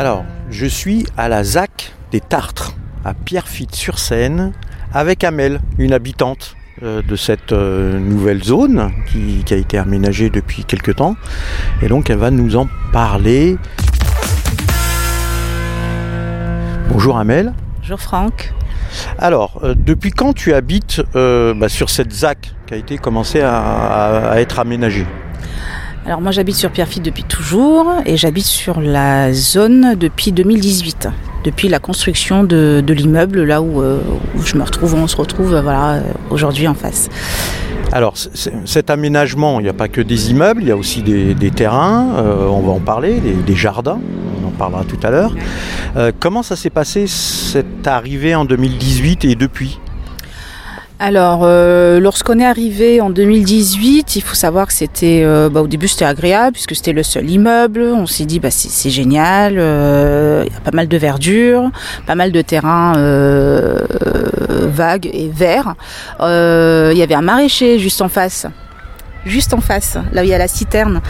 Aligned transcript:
Alors, 0.00 0.24
je 0.50 0.64
suis 0.64 1.04
à 1.18 1.28
la 1.28 1.44
ZAC 1.44 1.92
des 2.10 2.20
Tartres, 2.22 2.72
à 3.04 3.12
Pierrefitte-sur-Seine, 3.12 4.52
avec 4.94 5.24
Amel, 5.24 5.60
une 5.76 5.92
habitante 5.92 6.56
euh, 6.82 7.02
de 7.02 7.16
cette 7.16 7.52
euh, 7.52 7.98
nouvelle 7.98 8.42
zone 8.42 8.92
qui, 9.12 9.42
qui 9.44 9.52
a 9.52 9.58
été 9.58 9.76
aménagée 9.76 10.30
depuis 10.30 10.64
quelques 10.64 10.96
temps. 10.96 11.16
Et 11.82 11.88
donc, 11.88 12.08
elle 12.08 12.16
va 12.16 12.30
nous 12.30 12.56
en 12.56 12.66
parler. 12.94 13.58
Bonjour 16.88 17.18
Amel. 17.18 17.52
Bonjour 17.80 18.00
Franck. 18.00 18.54
Alors, 19.18 19.60
euh, 19.64 19.74
depuis 19.76 20.12
quand 20.12 20.32
tu 20.32 20.54
habites 20.54 21.02
euh, 21.14 21.52
bah, 21.52 21.68
sur 21.68 21.90
cette 21.90 22.10
ZAC 22.10 22.54
qui 22.66 22.72
a 22.72 22.78
été 22.78 22.96
commencée 22.96 23.42
à, 23.42 23.54
à- 23.60 24.30
à 24.30 24.40
être 24.40 24.60
aménagée? 24.60 25.04
Alors 26.10 26.22
moi 26.22 26.32
j'habite 26.32 26.56
sur 26.56 26.72
Pierrefitte 26.72 27.04
depuis 27.04 27.22
toujours 27.22 27.86
et 28.04 28.16
j'habite 28.16 28.44
sur 28.44 28.80
la 28.80 29.32
zone 29.32 29.94
depuis 29.94 30.32
2018, 30.32 31.08
depuis 31.44 31.68
la 31.68 31.78
construction 31.78 32.42
de, 32.42 32.82
l'immeuble 32.88 33.44
là 33.44 33.62
où, 33.62 33.80
euh, 33.80 34.00
où 34.34 34.42
je 34.42 34.56
me 34.56 34.64
retrouve, 34.64 34.94
où 34.94 34.96
on 34.96 35.06
se 35.06 35.14
retrouve 35.14 35.54
euh, 35.54 35.62
voilà 35.62 35.92
euh, 35.92 36.02
aujourd'hui 36.30 36.66
en 36.66 36.74
face. 36.74 37.08
Alors, 37.92 38.14
cet 38.16 38.90
aménagement, 38.90 39.60
il 39.60 39.62
n'y 39.62 39.68
a 39.68 39.72
pas 39.72 39.86
que 39.86 40.00
des 40.00 40.32
immeubles, 40.32 40.62
il 40.62 40.68
y 40.68 40.72
a 40.72 40.76
aussi 40.76 41.02
des, 41.02 41.50
terrains, 41.52 42.24
on 42.48 42.60
va 42.60 42.72
en 42.72 42.80
parler, 42.80 43.20
des, 43.20 43.54
jardins, 43.54 44.00
on 44.42 44.48
en 44.48 44.50
parlera 44.50 44.82
tout 44.82 44.98
à 45.04 45.10
l'heure. 45.10 45.34
Comment 46.18 46.42
ça 46.42 46.56
s'est 46.56 46.70
passé 46.70 47.06
cette 47.06 47.86
arrivée 47.86 48.34
en 48.34 48.44
2018 48.44 49.24
et 49.26 49.34
depuis? 49.36 49.78
Alors 51.02 51.40
euh, 51.44 51.98
lorsqu'on 51.98 52.38
est 52.40 52.44
arrivé 52.44 53.00
en 53.00 53.08
2018, 53.08 54.16
il 54.16 54.22
faut 54.22 54.34
savoir 54.34 54.66
que 54.66 54.74
c'était 54.74 55.22
euh, 55.24 55.48
bah, 55.48 55.62
au 55.62 55.66
début 55.66 55.88
c'était 55.88 56.04
agréable 56.04 56.52
puisque 56.52 56.76
c'était 56.76 56.92
le 56.92 57.02
seul 57.02 57.30
immeuble. 57.30 57.80
On 57.80 58.04
s'est 58.04 58.26
dit 58.26 58.38
bah 58.38 58.50
c'est 58.50 58.90
génial, 58.90 59.54
euh, 59.56 60.44
il 60.46 60.52
y 60.52 60.56
a 60.56 60.60
pas 60.60 60.76
mal 60.76 60.88
de 60.88 60.96
verdure, 60.98 61.70
pas 62.06 62.16
mal 62.16 62.32
de 62.32 62.42
terrains 62.42 62.98
euh, 62.98 63.78
vagues 64.66 65.08
et 65.10 65.30
verts. 65.32 65.74
Euh, 66.20 66.90
il 66.92 66.98
y 66.98 67.02
avait 67.02 67.14
un 67.14 67.22
maraîcher 67.22 67.78
juste 67.78 68.02
en 68.02 68.10
face. 68.10 68.46
Juste 69.24 69.54
en 69.54 69.60
face, 69.62 69.96
là 70.12 70.20
où 70.20 70.24
il 70.24 70.30
y 70.30 70.34
a 70.34 70.38
la 70.38 70.48
citerne, 70.48 71.00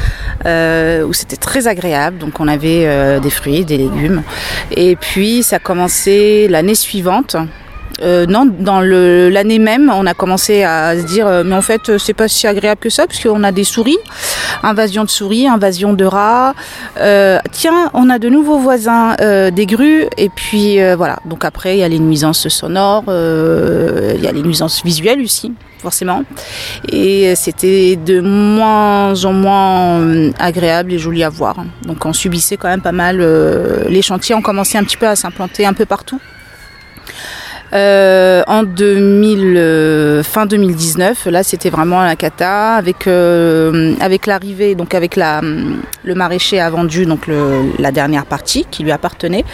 où 0.45 1.13
c'était 1.13 1.37
très 1.37 1.67
agréable. 1.67 2.19
Donc 2.19 2.39
on 2.39 2.47
avait 2.47 3.21
des 3.21 3.31
fruits, 3.31 3.65
des 3.65 3.79
légumes. 3.79 4.23
Et 4.71 4.95
puis 4.95 5.43
ça 5.43 5.57
a 5.57 5.59
commencé 5.59 6.47
l'année 6.49 6.77
suivante. 6.77 7.37
Euh, 8.03 8.27
non, 8.27 8.47
dans 8.47 8.81
l'année 8.81 9.59
même, 9.59 9.93
on 9.95 10.07
a 10.07 10.15
commencé 10.15 10.63
à 10.63 10.97
se 10.99 11.05
dire, 11.05 11.27
euh, 11.27 11.43
mais 11.45 11.55
en 11.55 11.63
fait, 11.63 11.89
euh, 11.89 11.99
c'est 11.99 12.15
pas 12.15 12.29
si 12.29 12.47
agréable 12.47 12.81
que 12.81 12.89
ça, 12.89 13.07
puisqu'on 13.07 13.45
a 13.45 13.53
des 13.53 13.65
souris, 13.65 13.99
invasion 14.63 15.05
de 15.05 15.11
souris, 15.11 15.47
invasion 15.47 15.93
de 15.93 16.05
rats. 16.05 16.55
Tiens, 17.53 17.91
on 17.95 18.09
a 18.11 18.19
de 18.19 18.29
nouveaux 18.29 18.59
voisins, 18.59 19.17
des 19.51 19.67
grues, 19.67 20.07
et 20.17 20.29
puis 20.29 20.79
voilà. 20.95 21.19
Donc 21.25 21.45
après, 21.45 21.77
il 21.77 21.81
y 21.81 21.83
a 21.83 21.89
les 21.89 21.99
nuisances 21.99 22.49
sonores, 22.49 23.05
il 23.09 24.21
y 24.21 24.27
a 24.27 24.33
les 24.33 24.43
nuisances 24.43 24.83
visuelles 24.85 25.21
aussi, 25.21 25.53
forcément. 25.79 26.23
Et 26.91 27.35
c'était 27.37 27.97
de 27.97 28.21
moins 28.21 29.25
en 29.25 29.33
moins 29.33 30.31
agréable 30.39 30.93
et 30.93 30.99
joli 30.99 31.25
à 31.25 31.29
voir. 31.29 31.57
Donc 31.85 32.05
on 32.05 32.13
subissait 32.13 32.57
quand 32.57 32.69
même 32.69 32.83
pas 32.83 32.93
mal. 32.93 33.19
les 33.89 34.03
chantiers 34.03 34.35
ont 34.35 34.43
commencé 34.43 34.79
un 34.79 34.85
petit 34.85 34.97
peu 34.97 35.07
à 35.07 35.17
s'implanter 35.17 35.67
un 35.67 35.75
peu 35.75 35.87
partout. 35.87 36.21
Euh, 37.73 38.43
en 38.49 38.65
2000, 38.65 39.55
euh, 39.57 40.23
fin 40.25 40.45
2019, 40.47 41.27
là 41.27 41.43
c'était 41.45 41.71
vraiment 41.71 42.03
la 42.03 42.17
cata 42.17 42.75
avec 42.75 43.07
euh, 43.07 43.95
avec 44.01 44.27
l'arrivée, 44.27 44.75
donc 44.75 44.93
avec 44.95 45.15
la 45.15 45.41
le 45.41 46.15
maraîcher 46.17 46.59
a 46.61 46.69
vendu 46.69 47.07
donc 47.07 47.29
le- 47.29 47.73
la 47.79 47.93
dernière 47.93 48.27
partie 48.27 48.67
qui 48.71 48.83
lui 48.83 48.91
appartenait. 48.91 49.45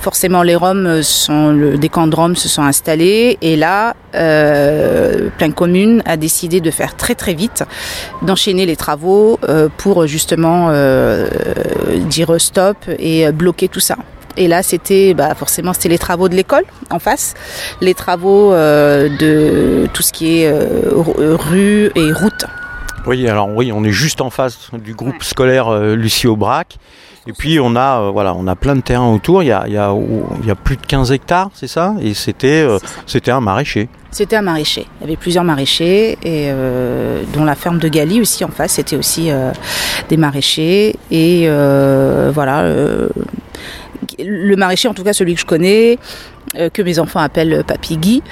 Forcément, 0.00 0.42
les 0.44 0.54
Roms 0.54 1.02
sont 1.02 1.48
le, 1.50 1.76
des 1.76 1.88
camps 1.88 2.06
de 2.06 2.14
Roms 2.14 2.36
se 2.36 2.48
sont 2.48 2.62
installés 2.62 3.36
et 3.42 3.56
là, 3.56 3.94
euh, 4.14 5.28
Plein 5.38 5.50
Commune 5.50 6.02
a 6.06 6.16
décidé 6.16 6.60
de 6.60 6.70
faire 6.70 6.96
très 6.96 7.16
très 7.16 7.34
vite, 7.34 7.64
d'enchaîner 8.22 8.64
les 8.64 8.76
travaux 8.76 9.38
euh, 9.48 9.68
pour 9.76 10.06
justement 10.06 10.68
euh, 10.70 11.28
dire 12.08 12.40
stop 12.40 12.76
et 12.98 13.30
bloquer 13.32 13.68
tout 13.68 13.80
ça. 13.80 13.96
Et 14.38 14.48
là, 14.48 14.62
c'était 14.62 15.12
bah, 15.14 15.34
forcément 15.34 15.72
c'était 15.74 15.88
les 15.90 15.98
travaux 15.98 16.28
de 16.28 16.34
l'école 16.36 16.64
en 16.90 16.98
face, 16.98 17.34
les 17.80 17.92
travaux 17.92 18.52
euh, 18.52 19.08
de 19.18 19.86
tout 19.92 20.02
ce 20.02 20.12
qui 20.12 20.38
est 20.40 20.46
euh, 20.46 20.90
ru- 20.94 21.34
rue 21.34 21.90
et 21.94 22.12
route. 22.12 22.46
Oui, 23.06 23.26
alors 23.28 23.48
oui, 23.54 23.72
on 23.72 23.84
est 23.84 23.90
juste 23.92 24.20
en 24.20 24.30
face 24.30 24.70
du 24.72 24.94
groupe 24.94 25.22
scolaire 25.22 25.68
euh, 25.68 25.94
Lucie 25.96 26.26
Aubrac. 26.26 26.78
Et 27.26 27.32
puis 27.32 27.58
on 27.60 27.76
a, 27.76 28.00
euh, 28.00 28.10
voilà, 28.10 28.32
on 28.34 28.46
a 28.46 28.54
plein 28.56 28.74
de 28.74 28.80
terrains 28.80 29.12
autour. 29.12 29.42
Il 29.42 29.46
y 29.46 29.52
a, 29.52 29.64
il 29.66 29.72
y 29.74 29.76
a, 29.76 29.92
il 30.42 30.46
y 30.48 30.50
a 30.50 30.54
plus 30.54 30.76
de 30.76 30.86
15 30.86 31.12
hectares, 31.12 31.50
c'est 31.52 31.66
ça? 31.66 31.94
Et 32.00 32.14
c'était, 32.14 32.62
euh, 32.62 32.78
c'était 33.06 33.30
un 33.30 33.40
maraîcher. 33.40 33.88
C'était 34.10 34.36
un 34.36 34.42
maraîcher. 34.42 34.86
Il 34.98 35.02
y 35.02 35.04
avait 35.08 35.16
plusieurs 35.16 35.44
maraîchers, 35.44 36.12
et 36.22 36.48
euh, 36.48 37.22
dont 37.34 37.44
la 37.44 37.54
ferme 37.54 37.78
de 37.78 37.88
Galie 37.88 38.22
aussi 38.22 38.44
en 38.44 38.48
face. 38.48 38.72
C'était 38.72 38.96
aussi 38.96 39.30
euh, 39.30 39.50
des 40.08 40.16
maraîchers. 40.16 40.96
Et 41.10 41.44
euh, 41.48 42.30
voilà, 42.34 42.60
euh, 42.60 43.08
le 44.18 44.56
maraîcher, 44.56 44.88
en 44.88 44.94
tout 44.94 45.04
cas 45.04 45.12
celui 45.12 45.34
que 45.34 45.40
je 45.40 45.46
connais, 45.46 45.98
euh, 46.56 46.70
que 46.70 46.80
mes 46.80 46.98
enfants 46.98 47.20
appellent 47.20 47.62
Papy 47.66 47.98
Guy, 47.98 48.22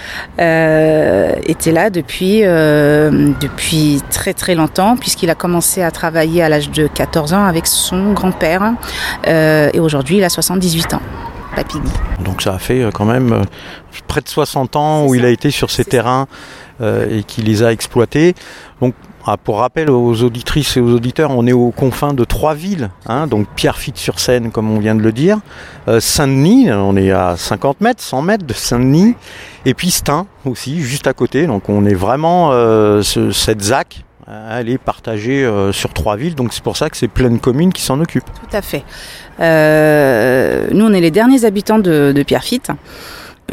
euh, 0.41 1.32
était 1.44 1.72
là 1.72 1.91
depuis, 1.91 2.41
euh, 2.44 3.32
depuis 3.41 4.00
très 4.10 4.32
très 4.32 4.55
longtemps, 4.55 4.97
puisqu'il 4.97 5.28
a 5.28 5.34
commencé 5.34 5.82
à 5.82 5.91
travailler 5.91 6.43
à 6.43 6.49
l'âge 6.49 6.71
de 6.71 6.87
14 6.87 7.34
ans 7.34 7.44
avec 7.44 7.66
son 7.66 8.12
grand-père. 8.12 8.72
Et 9.26 9.81
aujourd'hui, 9.81 10.19
il 10.19 10.25
a 10.25 10.31
78 10.31 10.94
ans. 10.94 11.03
Papy 11.55 11.78
Guy. 11.78 11.91
Donc 12.25 12.43
ça 12.43 12.55
a 12.55 12.59
fait 12.59 12.87
quand 12.93 13.05
même 13.05 13.44
près 14.06 14.21
de 14.21 14.28
60 14.28 14.76
ans 14.76 15.06
où 15.06 15.15
il 15.15 15.25
a 15.25 15.31
été 15.31 15.50
sur 15.50 15.71
ces 15.71 15.84
terrains 15.84 16.26
et 16.82 17.22
qui 17.26 17.43
les 17.43 17.62
a 17.62 17.72
exploités. 17.72 18.34
Donc 18.81 18.94
ah, 19.26 19.37
pour 19.37 19.59
rappel 19.59 19.91
aux 19.91 20.22
auditrices 20.22 20.76
et 20.76 20.81
aux 20.81 20.91
auditeurs, 20.94 21.31
on 21.32 21.47
est 21.47 21.53
aux 21.53 21.70
confins 21.72 22.14
de 22.14 22.25
trois 22.25 22.54
villes, 22.54 22.91
hein, 23.06 23.26
donc 23.26 23.47
Pierrefitte-sur-Seine 23.56 24.50
comme 24.53 24.70
on 24.70 24.78
vient 24.78 24.94
de 24.94 25.03
le 25.03 25.12
dire, 25.12 25.38
euh, 25.88 25.98
Saint-Denis, 26.00 26.70
on 26.72 26.97
est 26.97 27.10
à 27.10 27.37
50 27.37 27.81
mètres, 27.81 28.03
100 28.03 28.22
mètres 28.22 28.47
de 28.47 28.53
Saint-Denis, 28.54 29.14
et 29.64 29.75
puis 29.75 29.91
Stein 29.91 30.26
aussi, 30.44 30.81
juste 30.81 31.06
à 31.06 31.12
côté. 31.12 31.47
Donc 31.47 31.69
on 31.69 31.84
est 31.84 31.94
vraiment 31.94 32.50
euh, 32.53 33.03
ce- 33.03 33.32
cette 33.32 33.62
ZAC, 33.62 34.04
euh, 34.28 34.59
elle 34.60 34.69
est 34.69 34.78
partagée 34.78 35.44
euh, 35.44 35.72
sur 35.72 35.93
trois 35.93 36.16
villes, 36.16 36.34
donc 36.37 36.53
c'est 36.53 36.62
pour 36.62 36.76
ça 36.76 36.88
que 36.88 36.97
c'est 36.97 37.08
pleine 37.08 37.38
commune 37.41 37.72
qui 37.72 37.82
s'en 37.82 38.00
occupe. 38.00 38.25
Tout 38.25 38.56
à 38.56 38.62
fait. 38.62 38.84
Nous, 40.75 40.84
on 40.84 40.93
est 40.93 41.00
les 41.00 41.10
derniers 41.10 41.44
habitants 41.44 41.78
de, 41.78 42.12
de 42.14 42.22
Pierrefitte. 42.22 42.70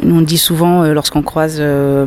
Nous, 0.02 0.16
on 0.16 0.22
dit 0.22 0.38
souvent, 0.38 0.84
euh, 0.84 0.94
lorsqu'on 0.94 1.22
croise 1.22 1.58
euh, 1.60 2.06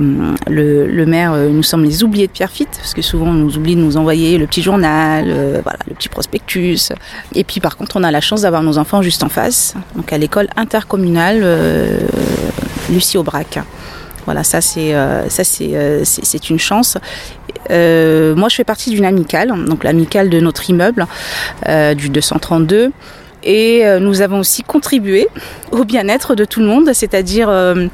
le, 0.48 0.86
le 0.86 1.06
maire, 1.06 1.32
euh, 1.32 1.48
nous 1.48 1.62
sommes 1.62 1.84
les 1.84 2.02
oubliés 2.02 2.26
de 2.26 2.32
Pierrefitte, 2.32 2.76
parce 2.76 2.94
que 2.94 3.02
souvent, 3.02 3.26
on 3.28 3.34
nous 3.34 3.56
oublie 3.56 3.76
de 3.76 3.80
nous 3.80 3.96
envoyer 3.96 4.38
le 4.38 4.46
petit 4.46 4.62
journal, 4.62 5.26
voilà, 5.62 5.78
le 5.88 5.94
petit 5.94 6.08
prospectus. 6.08 6.92
Et 7.34 7.44
puis, 7.44 7.60
par 7.60 7.76
contre, 7.76 7.96
on 7.96 8.02
a 8.02 8.10
la 8.10 8.20
chance 8.20 8.42
d'avoir 8.42 8.62
nos 8.62 8.78
enfants 8.78 9.02
juste 9.02 9.22
en 9.22 9.28
face, 9.28 9.74
donc 9.94 10.12
à 10.12 10.18
l'école 10.18 10.48
intercommunale 10.56 11.44
Lucie 12.90 13.18
Aubrac. 13.18 13.60
Voilà, 14.24 14.42
ça 14.42 14.60
c'est 14.60 14.92
ça 15.28 15.44
c'est 15.44 16.02
c'est 16.04 16.50
une 16.50 16.58
chance. 16.58 16.98
Euh, 17.70 18.34
moi, 18.34 18.48
je 18.48 18.56
fais 18.56 18.64
partie 18.64 18.90
d'une 18.90 19.04
amicale, 19.04 19.52
donc 19.66 19.84
l'amicale 19.84 20.30
de 20.30 20.40
notre 20.40 20.68
immeuble 20.68 21.06
euh, 21.68 21.94
du 21.94 22.08
232. 22.08 22.92
Et 23.48 23.86
euh, 23.86 24.00
nous 24.00 24.20
avons 24.22 24.40
aussi 24.40 24.62
contribué 24.64 25.28
au 25.70 25.84
bien-être 25.84 26.34
de 26.34 26.44
tout 26.44 26.58
le 26.60 26.66
monde, 26.66 26.90
c'est-à-dire 26.92 27.48
euh, 27.48 27.86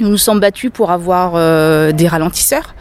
nous 0.00 0.08
nous 0.08 0.16
sommes 0.16 0.38
battus 0.40 0.70
pour 0.72 0.90
avoir 0.92 1.32
euh, 1.34 1.90
des 1.92 2.06
ralentisseurs, 2.06 2.74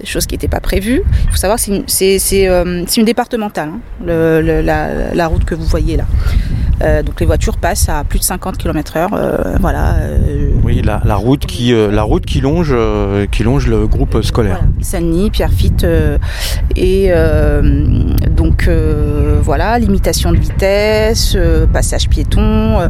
des 0.00 0.06
choses 0.06 0.26
qui 0.26 0.34
n'étaient 0.34 0.48
pas 0.48 0.60
prévues. 0.60 1.02
Il 1.26 1.30
faut 1.30 1.36
savoir 1.36 1.58
que 1.58 1.64
c'est 1.86 2.44
une, 2.46 2.48
euh, 2.50 3.04
départementale, 3.04 3.68
hein, 3.68 3.80
le- 4.06 4.40
le- 4.40 4.62
la, 4.62 5.12
la 5.14 5.26
route 5.26 5.44
que 5.44 5.54
vous 5.54 5.64
voyez 5.66 5.96
là. 5.98 6.04
Euh, 6.80 7.02
donc 7.02 7.18
les 7.20 7.26
voitures 7.26 7.56
passent 7.56 7.88
à 7.88 8.04
plus 8.04 8.20
de 8.20 8.24
50 8.24 8.56
km/h. 8.56 9.08
voilà. 9.60 9.96
Oui, 10.64 10.80
la, 10.82 11.02
la 11.04 11.16
route 11.16 11.44
qui, 11.44 11.72
la 11.74 12.02
route 12.02 12.24
qui 12.24 12.40
longe, 12.40 12.74
qui 13.32 13.42
longe 13.42 13.66
le 13.66 13.86
groupe 13.86 14.22
scolaire. 14.22 14.58
Voilà, 14.60 14.72
Saint-Denis, 14.80 15.30
Pierrefitte, 15.30 15.84
et 16.76 17.10
donc 18.38 18.68
euh, 18.68 19.40
voilà, 19.42 19.78
limitation 19.80 20.30
de 20.30 20.38
vitesse, 20.38 21.32
euh, 21.34 21.66
passage 21.66 22.08
piéton, 22.08 22.80
euh, 22.80 22.88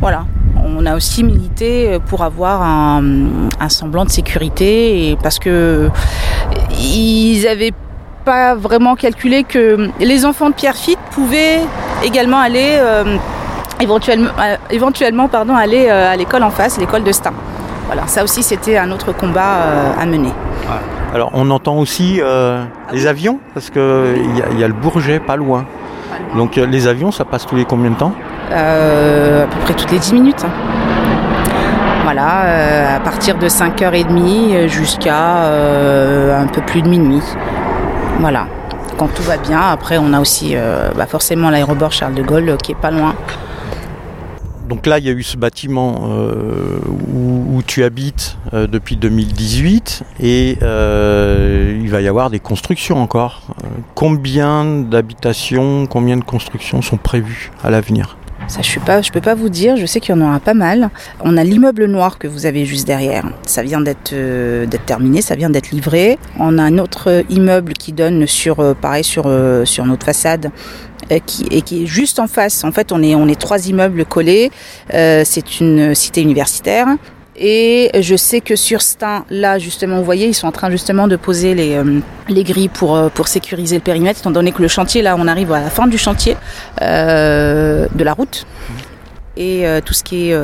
voilà. 0.00 0.26
On 0.62 0.84
a 0.84 0.94
aussi 0.94 1.24
milité 1.24 1.98
pour 2.06 2.22
avoir 2.22 2.62
un, 2.62 3.32
semblant 3.68 4.04
de 4.04 4.10
sécurité, 4.10 5.16
parce 5.22 5.38
que 5.38 5.88
ils 6.78 7.46
avaient 7.48 7.72
pas 8.26 8.54
vraiment 8.54 8.94
calculé 8.94 9.42
que 9.42 9.88
les 10.00 10.26
enfants 10.26 10.50
de 10.50 10.54
Pierrefitte 10.54 10.98
pouvaient 11.10 11.60
également 12.04 12.38
aller 12.38 12.78
éventuellement, 13.80 15.28
pardon, 15.28 15.56
aller 15.56 15.88
à 15.88 16.14
l'école 16.14 16.42
en 16.42 16.50
face, 16.50 16.78
l'école 16.78 17.04
de 17.04 17.12
Stein. 17.12 17.32
Voilà, 17.86 18.06
ça 18.06 18.22
aussi 18.22 18.42
c'était 18.42 18.76
un 18.76 18.90
autre 18.90 19.12
combat 19.12 19.64
à 19.98 20.04
mener. 20.04 20.32
Alors 21.12 21.30
on 21.34 21.50
entend 21.50 21.76
aussi 21.76 22.20
euh, 22.20 22.62
les 22.92 23.06
avions 23.06 23.40
parce 23.52 23.68
que 23.70 24.14
il 24.16 24.56
y, 24.56 24.60
y 24.60 24.64
a 24.64 24.68
le 24.68 24.74
Bourget 24.74 25.18
pas 25.18 25.36
loin. 25.36 25.64
Donc 26.36 26.56
euh, 26.56 26.66
les 26.66 26.86
avions 26.86 27.10
ça 27.10 27.24
passe 27.24 27.46
tous 27.46 27.56
les 27.56 27.64
combien 27.64 27.90
de 27.90 27.96
temps? 27.96 28.12
À 28.52 29.46
peu 29.46 29.58
près 29.64 29.74
toutes 29.74 29.90
les 29.90 29.98
10 29.98 30.14
minutes. 30.14 30.44
Voilà, 32.04 32.96
à 32.96 33.00
partir 33.00 33.38
de 33.38 33.48
5h30 33.48 34.66
jusqu'à 34.66 35.44
un 36.36 36.46
peu 36.46 36.60
plus 36.62 36.82
de 36.82 36.88
minuit. 36.88 37.22
Voilà 38.18 38.46
quand 38.98 39.08
tout 39.14 39.22
va 39.22 39.36
bien. 39.38 39.60
Après, 39.60 39.96
on 39.96 40.12
a 40.12 40.20
aussi 40.20 40.54
bah, 40.96 41.06
forcément 41.06 41.50
l'aéroport 41.50 41.92
Charles 41.92 42.14
de 42.14 42.22
Gaulle 42.22 42.56
qui 42.62 42.72
est 42.72 42.80
pas 42.80 42.90
loin. 42.90 43.14
Donc 44.70 44.86
là, 44.86 45.00
il 45.00 45.04
y 45.04 45.08
a 45.08 45.12
eu 45.12 45.24
ce 45.24 45.36
bâtiment 45.36 46.08
euh, 46.12 46.78
où, 47.12 47.60
tu 47.66 47.82
habites 47.82 48.38
euh, 48.54 48.66
depuis 48.66 48.96
2018 48.96 50.04
et 50.20 50.56
euh, 50.62 51.78
il 51.82 51.90
va 51.90 52.00
y 52.00 52.08
avoir 52.08 52.30
des 52.30 52.38
constructions 52.38 53.02
encore. 53.02 53.42
combien 53.94 54.64
d'habitations, 54.64 55.86
combien 55.86 56.16
de 56.16 56.24
constructions 56.24 56.82
sont 56.82 56.96
prévues 56.96 57.50
à 57.62 57.70
l'avenir? 57.70 58.16
Ça, 58.48 58.62
je 58.62 58.78
ne 58.78 59.12
peux 59.12 59.20
pas 59.20 59.34
vous 59.34 59.48
dire, 59.48 59.76
je 59.76 59.86
sais 59.86 60.00
qu'il 60.00 60.14
y 60.14 60.18
en 60.18 60.20
aura 60.20 60.40
pas 60.40 60.54
mal. 60.54 60.90
On 61.20 61.36
a 61.36 61.44
l'immeuble 61.44 61.86
noir 61.86 62.18
que 62.18 62.26
vous 62.26 62.46
avez 62.46 62.64
juste 62.64 62.86
derrière. 62.86 63.24
Ça 63.46 63.62
vient 63.62 63.80
d'être 63.80 64.14
terminé, 64.86 65.22
ça 65.22 65.36
vient 65.36 65.50
d'être 65.50 65.70
livré. 65.70 66.18
On 66.38 66.58
a 66.58 66.62
un 66.62 66.78
autre 66.78 67.24
immeuble 67.30 67.74
qui 67.74 67.92
donne 67.92 68.26
sur, 68.26 68.74
pareil, 68.76 69.04
sur, 69.04 69.30
sur 69.64 69.84
notre 69.86 70.04
façade, 70.04 70.50
euh, 71.10 71.18
qui, 71.24 71.44
et 71.50 71.62
qui 71.62 71.82
est 71.82 71.86
juste 71.86 72.18
en 72.18 72.26
face. 72.26 72.62
En 72.62 72.72
fait, 72.72 72.92
on 72.92 73.02
est, 73.02 73.14
on 73.14 73.26
est 73.26 73.40
trois 73.40 73.68
immeubles 73.68 74.04
collés. 74.04 74.50
Euh, 74.94 75.22
c'est 75.24 75.60
une 75.60 75.94
cité 75.94 76.22
universitaire. 76.22 76.86
Et 77.40 77.90
je 77.98 78.16
sais 78.16 78.40
que 78.40 78.54
sur 78.54 78.82
Stein, 78.82 79.24
là 79.30 79.58
justement, 79.58 79.96
vous 79.96 80.04
voyez, 80.04 80.28
ils 80.28 80.34
sont 80.34 80.46
en 80.46 80.52
train 80.52 80.70
justement 80.70 81.08
de 81.08 81.16
poser 81.16 81.54
les, 81.54 81.74
euh, 81.74 82.00
les 82.28 82.44
grilles 82.44 82.68
pour, 82.68 83.10
pour 83.10 83.28
sécuriser 83.28 83.76
le 83.76 83.82
périmètre, 83.82 84.20
étant 84.20 84.30
donné 84.30 84.52
que 84.52 84.60
le 84.60 84.68
chantier, 84.68 85.00
là, 85.00 85.16
on 85.18 85.26
arrive 85.26 85.50
à 85.52 85.60
la 85.60 85.70
fin 85.70 85.86
du 85.86 85.98
chantier 85.98 86.36
de 86.80 88.04
la 88.04 88.12
route 88.12 88.46
et 89.36 89.64
tout 89.84 89.94
ce 89.94 90.04
qui 90.04 90.30
est 90.30 90.36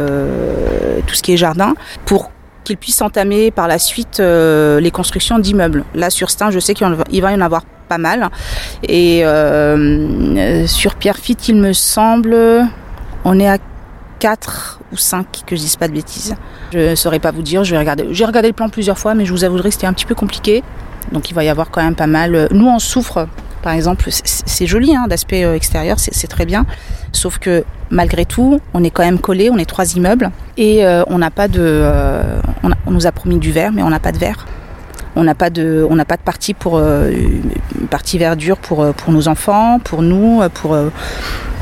tout 1.06 1.14
ce 1.14 1.22
qui 1.22 1.34
est 1.34 1.36
jardin 1.36 1.74
pour 2.06 2.30
qu'ils 2.64 2.78
puissent 2.78 3.02
entamer 3.02 3.50
par 3.50 3.68
la 3.68 3.78
suite 3.78 4.20
les 4.20 4.90
constructions 4.90 5.38
d'immeubles. 5.38 5.84
Là 5.94 6.08
sur 6.08 6.30
Stein, 6.30 6.50
je 6.50 6.58
sais 6.58 6.72
qu'il 6.74 7.22
va 7.22 7.32
y 7.32 7.34
en 7.34 7.40
avoir 7.40 7.62
pas 7.86 7.98
mal. 7.98 8.28
Et 8.82 9.24
euh, 9.24 10.66
sur 10.66 10.94
Pierrefitte, 10.96 11.48
il 11.48 11.56
me 11.56 11.72
semble, 11.72 12.36
on 13.24 13.40
est 13.40 13.48
à 13.48 13.58
4 14.18 14.80
ou 14.96 15.00
5, 15.00 15.26
que 15.46 15.56
je 15.56 15.60
dise 15.60 15.76
pas 15.76 15.88
de 15.88 15.92
bêtises. 15.92 16.34
Je 16.72 16.90
ne 16.90 16.94
saurais 16.94 17.18
pas 17.18 17.30
vous 17.30 17.42
dire. 17.42 17.64
J'ai 17.64 17.76
regardé 17.76 18.48
le 18.48 18.52
plan 18.52 18.68
plusieurs 18.68 18.98
fois, 18.98 19.14
mais 19.14 19.24
je 19.24 19.32
vous 19.32 19.44
avouerai 19.44 19.68
que 19.68 19.74
c'était 19.74 19.86
un 19.86 19.92
petit 19.92 20.06
peu 20.06 20.14
compliqué. 20.14 20.62
Donc 21.12 21.30
il 21.30 21.34
va 21.34 21.44
y 21.44 21.48
avoir 21.48 21.70
quand 21.70 21.82
même 21.82 21.94
pas 21.94 22.06
mal. 22.06 22.48
Nous, 22.50 22.66
on 22.66 22.78
souffre, 22.78 23.28
par 23.62 23.72
exemple, 23.72 24.08
c'est 24.10 24.66
joli 24.66 24.94
hein, 24.96 25.06
d'aspect 25.08 25.44
euh, 25.44 25.54
extérieur, 25.54 25.98
c'est 25.98 26.26
très 26.28 26.46
bien. 26.46 26.66
Sauf 27.12 27.38
que 27.38 27.64
malgré 27.90 28.24
tout, 28.24 28.60
on 28.74 28.82
est 28.82 28.90
quand 28.90 29.04
même 29.04 29.20
collé, 29.20 29.50
on 29.50 29.58
est 29.58 29.68
trois 29.68 29.94
immeubles 29.94 30.30
et 30.56 30.84
euh, 30.84 31.04
on 31.06 31.18
n'a 31.18 31.30
pas 31.30 31.46
de. 31.48 31.84
on, 32.64 32.70
on, 32.86 32.90
nous 32.90 33.06
a 33.06 33.12
promis 33.12 33.38
du 33.38 33.52
verre, 33.52 33.72
mais 33.72 33.82
on 33.82 33.90
n'a 33.90 34.00
pas 34.00 34.12
de 34.12 34.18
verre. 34.18 34.46
On 35.18 35.24
n'a 35.24 35.34
pas 35.34 35.48
de, 35.48 35.88
partie 36.22 36.52
pour 36.52 36.76
euh, 36.76 37.10
partie 37.90 38.18
verdure 38.18 38.58
pour 38.58 38.82
euh, 38.82 38.92
nos 39.08 39.28
enfants, 39.28 39.78
pour 39.82 40.02
nous, 40.02 40.42
euh, 40.42 40.50
pour. 40.50 40.76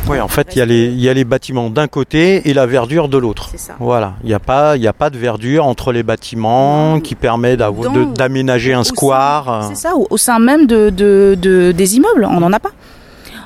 Oui, 0.09 0.21
en 0.21 0.29
fait, 0.29 0.49
il 0.55 0.59
y, 0.59 0.63
a 0.63 0.67
les, 0.67 0.87
il 0.87 1.01
y 1.01 1.09
a 1.09 1.15
les 1.15 1.25
bâtiments 1.25 1.71
d'un 1.71 1.87
côté 1.89 2.49
et 2.49 2.55
la 2.55 2.67
verdure 2.67 3.09
de 3.09 3.19
l'autre. 3.19 3.51
Voilà, 3.79 4.15
il 4.23 4.29
n'y 4.29 4.35
a 4.35 4.39
pas, 4.39 4.77
y 4.77 4.87
a 4.87 4.93
pas 4.93 5.11
de 5.11 5.19
verdure 5.19 5.67
entre 5.67 5.93
les 5.93 6.03
bâtiments 6.03 7.01
qui 7.01 7.15
permet 7.15 7.57
d'aménager 7.57 8.73
un 8.73 8.85
square. 8.85 9.67
C'est 9.69 9.77
ça, 9.89 9.97
au, 9.97 10.07
au, 10.11 10.17
sein 10.17 10.39
même 10.39 10.67
de, 10.67 10.91
de, 10.91 11.37
de, 11.41 11.73
des 11.73 11.97
immeubles, 11.97 12.27
on 12.31 12.41
n'en 12.41 12.53
a 12.53 12.61
pas 12.61 12.73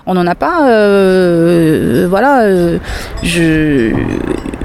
on 0.08 0.14
n'en 0.14 0.26
a 0.26 0.34
pas. 0.34 0.68
Euh, 0.70 2.06
voilà, 2.08 2.40
euh, 2.40 2.78
je, 3.22 3.92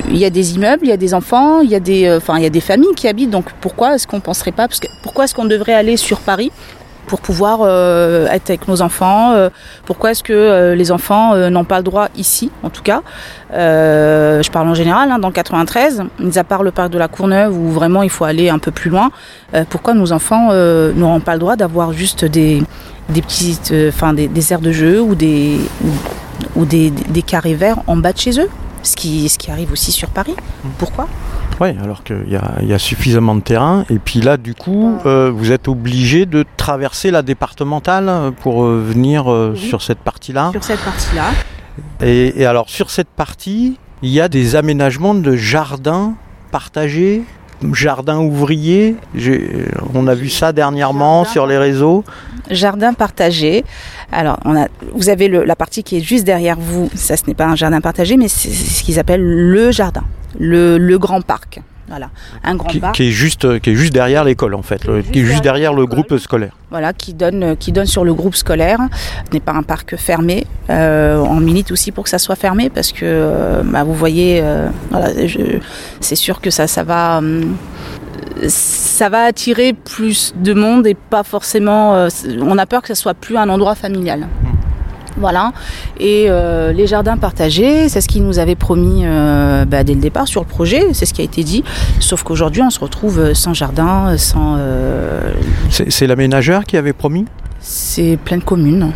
il 0.10 0.18
y 0.18 0.26
a 0.26 0.30
des 0.30 0.56
immeubles, 0.56 0.86
il 0.86 0.90
y 0.90 0.94
a 0.94 0.98
des 0.98 1.14
enfants, 1.14 1.60
il 1.60 1.70
y 1.70 1.76
a 1.76 1.82
des, 1.82 2.06
euh, 2.06 2.18
enfin, 2.18 2.38
il 2.38 2.44
y 2.44 2.48
a 2.48 2.50
des 2.50 2.62
familles 2.62 2.96
qui 2.96 3.10
habitent. 3.10 3.30
Donc 3.30 3.46
pourquoi 3.60 3.96
est-ce 3.96 4.08
qu'on 4.08 4.22
penserait 4.22 4.54
pas 4.54 4.70
Parce 4.70 4.80
que 4.80 4.88
pourquoi 5.04 5.26
est-ce 5.26 5.36
qu'on 5.36 5.46
devrait 5.46 5.74
aller 5.74 5.98
sur 5.98 6.20
Paris 6.22 6.52
pour 7.14 7.22
pouvoir 7.22 7.62
être 8.32 8.50
avec 8.50 8.68
nos 8.68 8.82
enfants. 8.82 9.36
pourquoi 9.86 10.10
est-ce 10.12 10.24
que 10.24 10.74
les 10.74 10.92
enfants 10.92 11.36
n'ont 11.52 11.64
pas 11.64 11.78
le 11.78 11.84
droit 11.84 12.08
ici, 12.18 12.50
en 12.64 12.72
tout 12.72 12.82
cas? 12.82 13.04
Je 13.52 14.50
parle 14.50 14.68
en 14.68 14.74
général, 14.74 15.12
hein, 15.12 15.20
dans 15.20 15.28
le 15.28 15.34
93, 15.34 16.06
mis 16.18 16.40
à 16.40 16.44
part 16.44 16.64
le 16.64 16.72
parc 16.72 16.90
de 16.90 16.98
la 16.98 17.08
Courneuve 17.08 17.56
où 17.56 17.70
vraiment 17.70 18.02
il 18.02 18.10
faut 18.10 18.26
aller 18.26 18.50
un 18.50 18.58
peu 18.58 18.72
plus 18.72 18.90
loin. 18.90 19.12
pourquoi 19.70 19.94
nos 19.94 20.12
enfants 20.12 20.48
n'auront 20.96 21.20
pas 21.20 21.34
le 21.34 21.40
droit 21.40 21.56
d'avoir 21.56 21.94
juste 21.94 22.26
des, 22.26 22.64
des 23.10 23.22
petites, 23.22 23.72
euh, 23.72 23.90
enfin 23.90 24.14
des, 24.14 24.54
aires 24.54 24.62
de 24.62 24.72
jeu 24.72 25.02
ou 25.02 25.16
des 25.16 25.60
ou, 26.56 26.66
des, 26.66 26.92
carrés 27.26 27.56
verts 27.56 27.78
en 27.88 27.96
bas 27.96 28.14
de 28.14 28.18
chez 28.20 28.40
eux, 28.40 28.50
ce 28.82 28.96
qui, 28.96 29.30
ce 29.30 29.38
qui 29.38 29.52
arrive 29.52 29.72
aussi 29.72 29.92
sur 29.92 30.10
Paris. 30.10 30.36
Pourquoi? 30.78 31.08
Oui, 31.60 31.70
alors 31.82 32.04
qu'il 32.04 32.26
y, 32.28 32.66
y 32.68 32.74
a, 32.74 32.80
suffisamment 32.80 33.36
de 33.36 33.42
terrain. 33.42 33.86
Et 33.90 34.00
puis 34.00 34.22
là, 34.22 34.38
du 34.38 34.56
coup, 34.56 34.98
euh, 35.06 35.32
vous 35.34 35.52
êtes 35.52 35.68
obligé 35.68 36.26
de 36.26 36.46
traverser 36.58 37.12
la 37.12 37.22
départementale 37.22 38.34
pour 38.42 38.64
euh, 38.64 38.84
venir 38.86 39.26
sur 39.56 39.82
cette 39.82 40.00
partie-là. 40.00 40.50
Sur 40.52 40.64
cette 40.64 40.82
partie-là. 40.82 41.26
Et, 42.02 42.42
et, 42.42 42.46
alors, 42.46 42.70
sur 42.70 42.90
cette 42.90 43.10
partie, 43.10 43.78
il 44.02 44.10
y 44.10 44.22
a 44.22 44.28
des 44.28 44.56
aménagements 44.56 45.16
de 45.16 45.36
jardins 45.36 46.14
partagés 46.52 47.24
jardin 47.72 48.20
ouvrier. 48.20 48.98
On 49.94 50.08
a 50.08 50.16
vu 50.16 50.30
ça 50.30 50.52
dernièrement 50.52 51.24
sur 51.24 51.48
les 51.48 51.58
réseaux. 51.58 52.04
Jardin 52.50 52.94
partagé. 52.94 53.64
Alors, 54.12 54.38
on 54.44 54.56
a, 54.56 54.68
vous 54.94 55.10
avez 55.10 55.30
la 55.30 55.56
partie 55.56 55.84
qui 55.84 55.98
est 55.98 56.02
juste 56.02 56.26
derrière 56.26 56.58
vous. 56.60 56.90
Ça, 56.96 57.16
ce 57.16 57.24
n'est 57.28 57.34
pas 57.34 57.46
un 57.46 57.56
jardin 57.56 57.80
partagé, 57.80 58.18
mais 58.18 58.28
c'est 58.28 58.50
ce 58.50 58.84
qu'ils 58.84 59.00
appellent 59.00 59.24
le 59.24 59.72
jardin, 59.72 60.04
le 60.40 60.98
grand 60.98 61.22
parc. 61.22 61.62
Voilà, 61.90 62.10
un 62.44 62.56
grand 62.56 62.70
qui, 62.70 62.82
Qui 62.94 63.04
est 63.10 63.12
juste, 63.12 63.60
qui 63.60 63.72
est 63.72 63.76
juste 63.76 63.94
derrière 63.94 64.24
l'école 64.24 64.56
en 64.56 64.62
fait, 64.62 64.82
qui 65.12 65.20
est 65.20 65.26
juste, 65.26 65.44
derrière, 65.44 65.74
le 65.74 65.86
groupe 65.86 66.18
scolaire. 66.18 66.56
Voilà, 66.72 66.94
qui 66.94 67.14
donne, 67.14 67.58
qui 67.58 67.72
donne 67.72 67.86
sur 67.86 68.06
le 68.06 68.14
groupe 68.14 68.36
scolaire. 68.36 68.80
Ce 69.28 69.34
n'est 69.34 69.42
pas 69.42 69.52
un 69.52 69.64
parc 69.64 69.98
fermé. 69.98 70.48
Euh, 70.70 71.18
on 71.18 71.40
milite 71.42 71.72
aussi 71.72 71.92
pour 71.92 72.06
que 72.06 72.10
ça 72.10 72.20
soit 72.20 72.36
fermé 72.36 72.70
parce 72.70 72.94
que, 72.94 73.02
euh, 73.04 73.64
bah, 73.66 73.84
vous 73.84 73.94
voyez, 73.94 74.40
euh, 74.42 74.70
voilà, 74.92 75.10
c'est 76.00 76.16
sûr 76.16 76.40
que 76.40 76.50
ça, 76.50 76.68
ça 76.68 76.84
va. 76.84 77.18
Hum, 77.18 77.56
ça 78.48 79.10
va 79.10 79.26
attirer 79.26 79.74
plus 79.74 80.34
de 80.36 80.54
monde 80.54 80.88
et 80.88 80.96
pas 80.96 81.24
forcément. 81.24 82.08
on 82.42 82.58
a 82.58 82.66
peur 82.66 82.82
que 82.82 82.88
ça 82.88 82.96
soit 82.96 83.14
plus 83.14 83.38
un 83.38 83.50
endroit 83.50 83.76
familial. 83.76 84.28
Voilà. 85.18 85.54
Et 86.00 86.26
euh, 86.28 86.72
les 86.72 86.88
jardins 86.88 87.18
partagés, 87.18 87.90
c'est 87.90 88.02
ce 88.02 88.08
qu'ils 88.08 88.24
nous 88.24 88.40
avaient 88.40 88.56
promis 88.56 89.04
euh, 89.06 89.66
bah, 89.66 89.84
dès 89.84 89.94
le 89.94 90.02
départ 90.02 90.28
sur 90.28 90.42
le 90.42 90.48
projet, 90.48 90.94
c'est 90.94 91.06
ce 91.06 91.14
qui 91.14 91.22
a 91.22 91.24
été 91.24 91.44
dit. 91.44 91.64
Sauf 92.00 92.24
qu'aujourd'hui, 92.24 92.62
on 92.62 92.70
se 92.70 92.80
retrouve 92.80 93.34
sans 93.34 93.54
jardin, 93.54 94.18
sans. 94.18 94.56
Euh, 94.58 95.34
c'est 95.70 96.08
l'aménageur 96.08 96.64
qui 96.66 96.78
avait 96.78 96.94
promis? 96.94 97.26
C'est 97.60 98.18
plein 98.24 98.38
de 98.38 98.44
communes. 98.44 98.92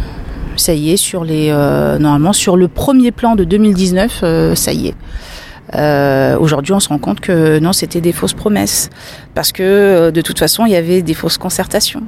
Ça 0.56 0.74
y 0.74 0.92
est, 0.92 0.98
sur 0.98 1.24
les, 1.24 1.52
normalement, 1.52 2.34
sur 2.34 2.58
le 2.58 2.68
premier 2.68 3.12
plan 3.12 3.36
de 3.36 3.44
2019, 3.44 4.56
ça 4.56 4.74
y 4.74 4.88
est. 4.88 6.36
Aujourd'hui, 6.40 6.74
on 6.74 6.80
se 6.80 6.90
rend 6.90 6.98
compte 6.98 7.20
que 7.20 7.60
non, 7.60 7.74
c'était 7.74 8.02
des 8.02 8.12
fausses 8.12 8.34
promesses. 8.34 8.90
Parce 9.36 9.52
que 9.52 10.10
de 10.10 10.22
toute 10.22 10.40
façon, 10.40 10.66
il 10.66 10.72
y 10.72 10.76
avait 10.76 11.04
des 11.04 11.14
fausses 11.14 11.38
concertations. 11.38 12.02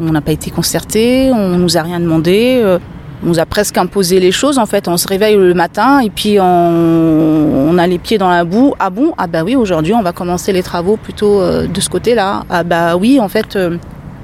On 0.00 0.10
n'a 0.10 0.20
pas 0.20 0.32
été 0.32 0.50
concerté, 0.50 1.30
on 1.32 1.56
nous 1.56 1.78
a 1.78 1.82
rien 1.82 2.00
demandé. 2.00 2.78
On 3.22 3.26
nous 3.26 3.38
a 3.38 3.46
presque 3.46 3.76
imposé 3.78 4.20
les 4.20 4.32
choses 4.32 4.58
en 4.58 4.66
fait. 4.66 4.88
On 4.88 4.96
se 4.96 5.08
réveille 5.08 5.36
le 5.36 5.54
matin 5.54 6.00
et 6.00 6.10
puis 6.10 6.38
on, 6.40 7.78
a 7.78 7.86
les 7.86 7.98
pieds 7.98 8.18
dans 8.18 8.30
la 8.30 8.44
boue. 8.44 8.74
Ah 8.78 8.90
bon? 8.90 9.14
Ah 9.18 9.26
bah 9.26 9.42
oui, 9.44 9.56
aujourd'hui 9.56 9.94
on 9.94 10.02
va 10.02 10.12
commencer 10.12 10.52
les 10.52 10.62
travaux 10.62 10.96
plutôt 10.96 11.40
euh, 11.40 11.66
de 11.66 11.80
ce 11.80 11.88
côté-là. 11.88 12.44
Ah 12.50 12.64
bah 12.64 12.96
oui, 12.96 13.20
en 13.20 13.28
fait. 13.28 13.56
Euh, 13.56 13.76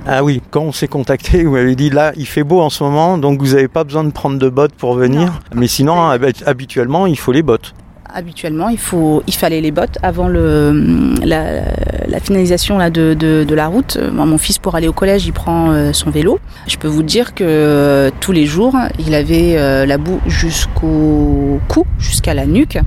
ah 0.07 0.23
oui, 0.23 0.43
quand 0.51 0.63
on 0.63 0.73
s'est 0.73 0.89
contacté, 0.89 1.45
vous 1.45 1.53
m'avez 1.53 1.77
dit 1.77 1.91
là, 1.91 2.13
il 2.17 2.27
fait 2.27 2.45
beau 2.45 2.61
en 2.61 2.71
ce 2.71 2.85
moment, 2.85 3.17
donc 3.17 3.41
vous 3.41 3.55
n'avez 3.55 3.69
pas 3.69 3.85
besoin 3.85 4.05
de 4.05 4.11
prendre 4.11 4.39
de 4.39 4.49
bottes 4.49 4.75
pour 4.75 4.95
venir. 4.95 5.41
Mais 5.55 5.67
sinon, 5.67 6.09
habituellement, 6.45 7.07
il 7.07 7.19
faut 7.19 7.33
les 7.33 7.43
bottes 7.43 7.75
habituellement, 8.15 8.69
il, 8.69 8.79
faut, 8.79 9.23
il 9.27 9.35
fallait 9.35 9.61
les 9.61 9.73
bottes 9.73 9.99
avant 10.03 10.29
le, 10.29 11.15
la, 11.25 12.21
finalisation 12.21 12.79
là, 12.79 12.89
de, 12.89 13.15
de, 13.15 13.55
la 13.55 13.67
route. 13.67 13.99
mon 14.13 14.39
fils, 14.39 14.59
pour 14.59 14.75
aller 14.77 14.89
au 14.89 14.93
collège, 14.93 15.27
il 15.27 15.33
prend 15.33 15.71
euh, 15.71 15.93
son 15.93 16.11
vélo. 16.11 16.39
Je 16.67 16.77
peux 16.77 16.89
vous 16.89 17.03
dire 17.03 17.35
que 17.35 17.45
euh, 17.45 18.11
tous 18.21 18.33
les 18.33 18.47
jours, 18.47 18.77
il 18.99 19.15
avait 19.15 19.57
euh, 19.57 19.85
la 19.85 19.99
boue 19.99 20.21
jusqu'au 20.27 21.61
cou, 21.69 21.85
jusqu'à 21.99 22.35
la 22.35 22.47
nuque. 22.47 22.79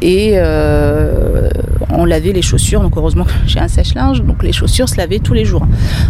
et 0.00 0.38
on 1.90 2.04
lavait 2.04 2.32
les 2.32 2.42
chaussures. 2.42 2.80
Donc 2.80 2.96
heureusement 2.96 3.26
j'ai 3.46 3.60
un 3.60 3.68
sèche-linge. 3.68 4.22
Donc 4.22 4.42
les 4.42 4.52
chaussures 4.52 4.88
se 4.88 4.96
lavaient 4.96 5.18
tous 5.18 5.34
les 5.34 5.44
jours. 5.44 5.66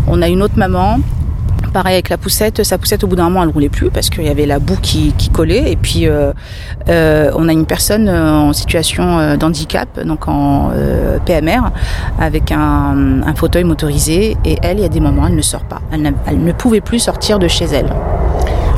On 0.07 0.23
a 0.23 0.29
une 0.29 0.43
autre 0.43 0.57
maman 0.57 0.99
Pareil 1.73 1.95
avec 1.95 2.09
la 2.09 2.17
poussette, 2.17 2.65
sa 2.65 2.79
poussette 2.79 3.05
au 3.05 3.07
bout 3.07 3.17
d'un 3.17 3.25
moment 3.25 3.43
elle 3.43 3.51
roulait 3.51 3.69
plus 3.69 3.91
parce 3.91 4.09
qu'il 4.09 4.25
y 4.25 4.29
avait 4.29 4.47
la 4.47 4.59
boue 4.59 4.79
qui, 4.81 5.13
collait 5.33 5.71
et 5.71 5.77
puis 5.77 6.07
euh, 6.07 6.33
euh, 6.89 7.31
on 7.37 7.49
a 7.49 7.53
une 7.53 7.67
personne 7.67 8.09
euh, 8.09 8.33
en 8.33 8.53
situation 8.53 9.37
d'handicap, 9.37 10.01
donc 10.05 10.27
en 10.29 10.71
PMR, 11.27 11.71
avec 12.19 12.53
un, 12.53 13.23
fauteuil 13.37 13.65
motorisé 13.65 14.37
et 14.45 14.59
elle, 14.63 14.79
il 14.79 14.83
y 14.83 14.87
a 14.87 14.89
des 14.89 15.01
moments, 15.01 15.27
elle 15.27 15.37
ne 15.37 15.43
sort 15.43 15.65
pas, 15.65 15.81
elle, 15.93 16.03
ne 16.03 16.53
pouvait 16.53 16.81
plus 16.81 16.99
sortir 16.99 17.39
de 17.39 17.47
chez 17.47 17.67
elle. 17.67 17.93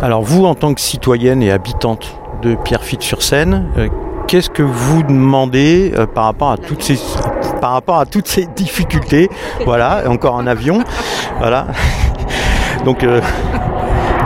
Alors 0.02 0.23
vous, 0.23 0.44
en 0.44 0.54
tant 0.54 0.75
que 0.75 0.80
citoyenne 0.80 1.42
et 1.42 1.50
habitante 1.50 2.14
de 2.42 2.56
Pierrefitte-sur-Seine. 2.56 3.66
Qu'est-ce 4.26 4.50
que 4.50 4.62
vous 4.62 5.02
demandez 5.02 5.92
par 6.14 6.25
rapport 6.25 6.50
à 6.50 6.56
toutes 6.56 6.82
ces 6.82 6.99
par 7.61 7.73
rapport 7.73 7.99
à 7.99 8.06
toutes 8.06 8.28
ces 8.28 8.47
difficultés? 8.47 9.28
Voilà, 9.64 10.02
encore 10.09 10.38
un 10.38 10.47
avion. 10.47 10.82
Voilà. 11.38 11.66
Donc 12.84 13.04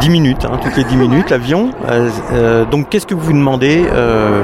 10 0.00 0.10
minutes, 0.10 0.44
hein, 0.44 0.58
toutes 0.62 0.76
les 0.76 0.84
10 0.84 0.96
minutes, 0.96 1.30
l'avion. 1.30 1.70
Euh, 1.88 2.10
euh, 2.32 2.64
donc 2.64 2.90
qu'est-ce 2.90 3.06
que 3.06 3.14
vous 3.14 3.32
demandez, 3.32 3.84
euh, 3.90 4.42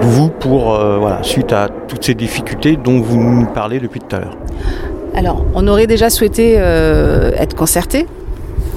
vous, 0.00 0.28
pour, 0.28 0.80
suite 1.22 1.52
à 1.52 1.68
toutes 1.88 2.04
ces 2.04 2.14
difficultés 2.14 2.76
dont 2.76 3.00
vous 3.00 3.22
nous 3.22 3.46
parlez 3.46 3.80
depuis 3.80 4.00
tout 4.00 4.16
à 4.16 4.20
l'heure? 4.20 4.36
Alors, 5.14 5.44
on 5.54 5.66
aurait 5.68 5.86
déjà 5.86 6.08
souhaité 6.08 6.54
être 6.54 7.54
concerté. 7.54 8.06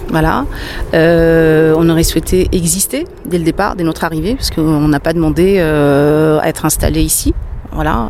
Voilà. 0.10 0.46
on 0.94 1.90
aurait 1.90 2.04
souhaité 2.04 2.50
exister 2.52 3.08
dès 3.26 3.38
le 3.38 3.44
départ, 3.46 3.76
dès 3.76 3.84
notre 3.84 4.04
arrivée, 4.04 4.36
parce 4.36 4.52
qu'on 4.52 4.88
n'a 4.88 5.00
pas 5.00 5.14
demandé 5.14 5.60
à 5.60 6.48
être 6.48 6.66
installé 6.66 7.02
ici. 7.02 7.34
Voilà. 7.72 8.10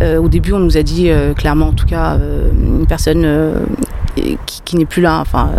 au 0.00 0.28
début, 0.28 0.52
on 0.52 0.60
nous 0.60 0.76
a 0.76 0.82
dit 0.82 1.10
clairement, 1.36 1.68
en 1.68 1.72
tout 1.72 1.86
cas, 1.86 2.18
une 2.18 2.86
personne 2.86 3.26
qui, 4.64 4.76
n'est 4.76 4.84
plus 4.84 5.02
là, 5.02 5.20
enfin, 5.20 5.50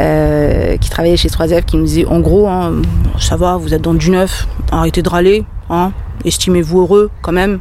euh, 0.00 0.76
qui 0.76 0.90
travaillait 0.90 1.16
chez 1.16 1.28
3F, 1.28 1.64
qui 1.64 1.76
me 1.76 1.84
disait 1.84 2.06
en 2.06 2.20
gros, 2.20 2.48
hein, 2.48 2.82
ça 3.18 3.36
va, 3.36 3.56
vous 3.56 3.74
êtes 3.74 3.82
dans 3.82 3.94
du 3.94 4.10
neuf, 4.10 4.46
arrêtez 4.70 5.02
de 5.02 5.08
râler, 5.08 5.44
hein, 5.70 5.92
estimez-vous 6.24 6.80
heureux 6.80 7.10
quand 7.22 7.32
même. 7.32 7.60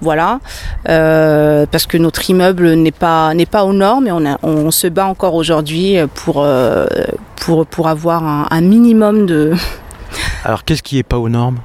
Voilà, 0.00 0.40
euh, 0.88 1.64
parce 1.70 1.86
que 1.86 1.96
notre 1.96 2.28
immeuble 2.28 2.74
n'est 2.74 2.90
pas 2.90 3.32
n'est 3.32 3.46
pas 3.46 3.64
aux 3.64 3.72
normes 3.72 4.06
et 4.06 4.12
on, 4.12 4.22
on 4.42 4.70
se 4.70 4.86
bat 4.86 5.06
encore 5.06 5.34
aujourd'hui 5.34 5.96
pour, 6.14 6.42
euh, 6.42 6.86
pour 7.36 7.64
pour 7.64 7.88
avoir 7.88 8.22
un, 8.22 8.46
un 8.50 8.60
minimum 8.60 9.24
de. 9.24 9.54
Alors 10.44 10.64
qu'est-ce 10.64 10.82
qui 10.82 10.98
est 10.98 11.04
pas 11.04 11.16
aux 11.16 11.30
normes? 11.30 11.58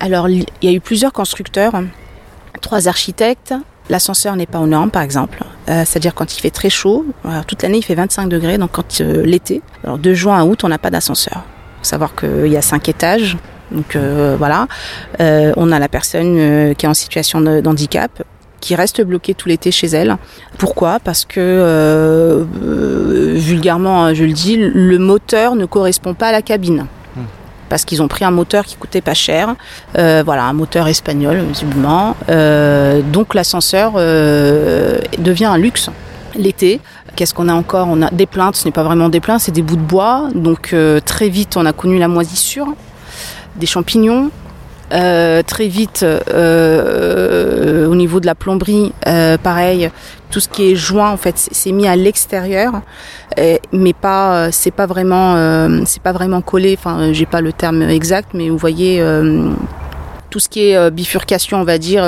Alors 0.00 0.28
il 0.28 0.46
y 0.62 0.68
a 0.68 0.72
eu 0.72 0.80
plusieurs 0.80 1.12
constructeurs, 1.12 1.74
trois 2.60 2.88
architectes, 2.88 3.54
L'ascenseur 3.90 4.34
n'est 4.36 4.46
pas 4.46 4.60
aux 4.60 4.66
normes, 4.66 4.90
par 4.90 5.02
exemple. 5.02 5.44
Euh, 5.68 5.82
c'est-à-dire 5.86 6.14
quand 6.14 6.36
il 6.36 6.40
fait 6.40 6.50
très 6.50 6.70
chaud, 6.70 7.06
toute 7.46 7.62
l'année 7.62 7.78
il 7.78 7.82
fait 7.82 7.94
25 7.94 8.28
degrés, 8.28 8.58
donc 8.58 8.72
quand 8.72 9.00
euh, 9.00 9.24
l'été, 9.24 9.62
alors 9.82 9.98
de 9.98 10.12
juin 10.12 10.38
à 10.38 10.44
août, 10.44 10.62
on 10.64 10.68
n'a 10.68 10.78
pas 10.78 10.90
d'ascenseur. 10.90 11.42
Faut 11.78 11.84
savoir 11.84 12.14
qu'il 12.14 12.48
y 12.48 12.56
a 12.56 12.62
cinq 12.62 12.88
étages, 12.88 13.36
donc 13.70 13.96
euh, 13.96 14.36
voilà. 14.38 14.66
on 15.20 15.72
a 15.72 15.78
la 15.78 15.88
personne 15.88 16.74
qui 16.74 16.86
est 16.86 16.88
en 16.88 16.94
situation 16.94 17.40
d'handicap 17.40 18.22
qui 18.60 18.74
reste 18.74 19.02
bloquée 19.02 19.34
tout 19.34 19.48
l'été 19.48 19.70
chez 19.70 19.88
elle. 19.88 20.16
Pourquoi? 20.56 20.98
Parce 20.98 21.26
que 21.26 22.46
vulgairement, 23.34 24.04
hein, 24.04 24.14
je 24.14 24.24
le 24.24 24.32
dis, 24.32 24.56
le 24.56 24.98
moteur 24.98 25.54
ne 25.54 25.66
correspond 25.66 26.14
pas 26.14 26.28
à 26.28 26.32
la 26.32 26.40
cabine 26.40 26.86
parce 27.68 27.84
qu'ils 27.84 28.02
ont 28.02 28.08
pris 28.08 28.24
un 28.24 28.30
moteur 28.30 28.64
qui 28.64 28.76
coûtait 28.76 29.00
pas 29.00 29.14
cher. 29.14 29.54
Euh, 29.98 30.22
voilà, 30.24 30.44
un 30.44 30.52
moteur 30.52 30.88
espagnol, 30.88 31.38
visiblement. 31.48 32.16
Euh, 32.28 33.00
donc 33.02 33.34
l'ascenseur 33.34 33.92
euh, 33.96 34.98
devient 35.18 35.46
un 35.46 35.58
luxe 35.58 35.90
l'été. 36.36 36.80
Qu'est-ce 37.16 37.32
qu'on 37.32 37.48
a 37.48 37.54
encore? 37.54 37.86
On 37.90 38.02
a 38.02 38.10
des 38.10 38.26
plaintes, 38.26 38.56
ce 38.56 38.66
n'est 38.66 38.72
pas 38.72 38.82
vraiment 38.82 39.08
des 39.08 39.20
plaintes, 39.20 39.40
c'est 39.40 39.52
des 39.52 39.62
bouts 39.62 39.76
de 39.76 39.82
bois. 39.82 40.28
Donc 40.34 40.74
très 41.04 41.28
vite, 41.28 41.56
on 41.56 41.64
a 41.64 41.72
connu 41.72 41.96
la 41.98 42.08
moisissure, 42.08 42.66
des 43.54 43.66
champignons, 43.66 44.30
très 44.90 45.68
vite, 45.68 46.04
au 46.04 47.94
niveau 47.94 48.18
de 48.18 48.26
la 48.26 48.34
plomberie, 48.34 48.92
pareil, 49.44 49.90
tout 50.34 50.40
ce 50.40 50.48
qui 50.48 50.72
est 50.72 50.74
joint 50.74 51.12
en 51.12 51.16
fait, 51.16 51.34
c'est 51.36 51.70
mis 51.70 51.86
à 51.86 51.94
l'extérieur, 51.94 52.80
mais 53.70 53.92
pas, 53.92 54.50
c'est 54.50 54.72
pas 54.72 54.86
vraiment, 54.86 55.36
c'est 55.86 56.02
pas 56.02 56.10
vraiment 56.10 56.40
collé. 56.40 56.74
Enfin, 56.76 57.12
j'ai 57.12 57.24
pas 57.24 57.40
le 57.40 57.52
terme 57.52 57.82
exact, 57.82 58.30
mais 58.34 58.48
vous 58.48 58.58
voyez 58.58 59.00
tout 60.30 60.40
ce 60.40 60.48
qui 60.48 60.70
est 60.70 60.90
bifurcation, 60.90 61.60
on 61.60 61.62
va 61.62 61.78
dire, 61.78 62.02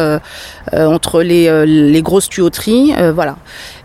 entre 0.73 1.23
les, 1.23 2.03
grosses 2.03 2.29
tuyauteries, 2.29 2.95
voilà. 3.15 3.37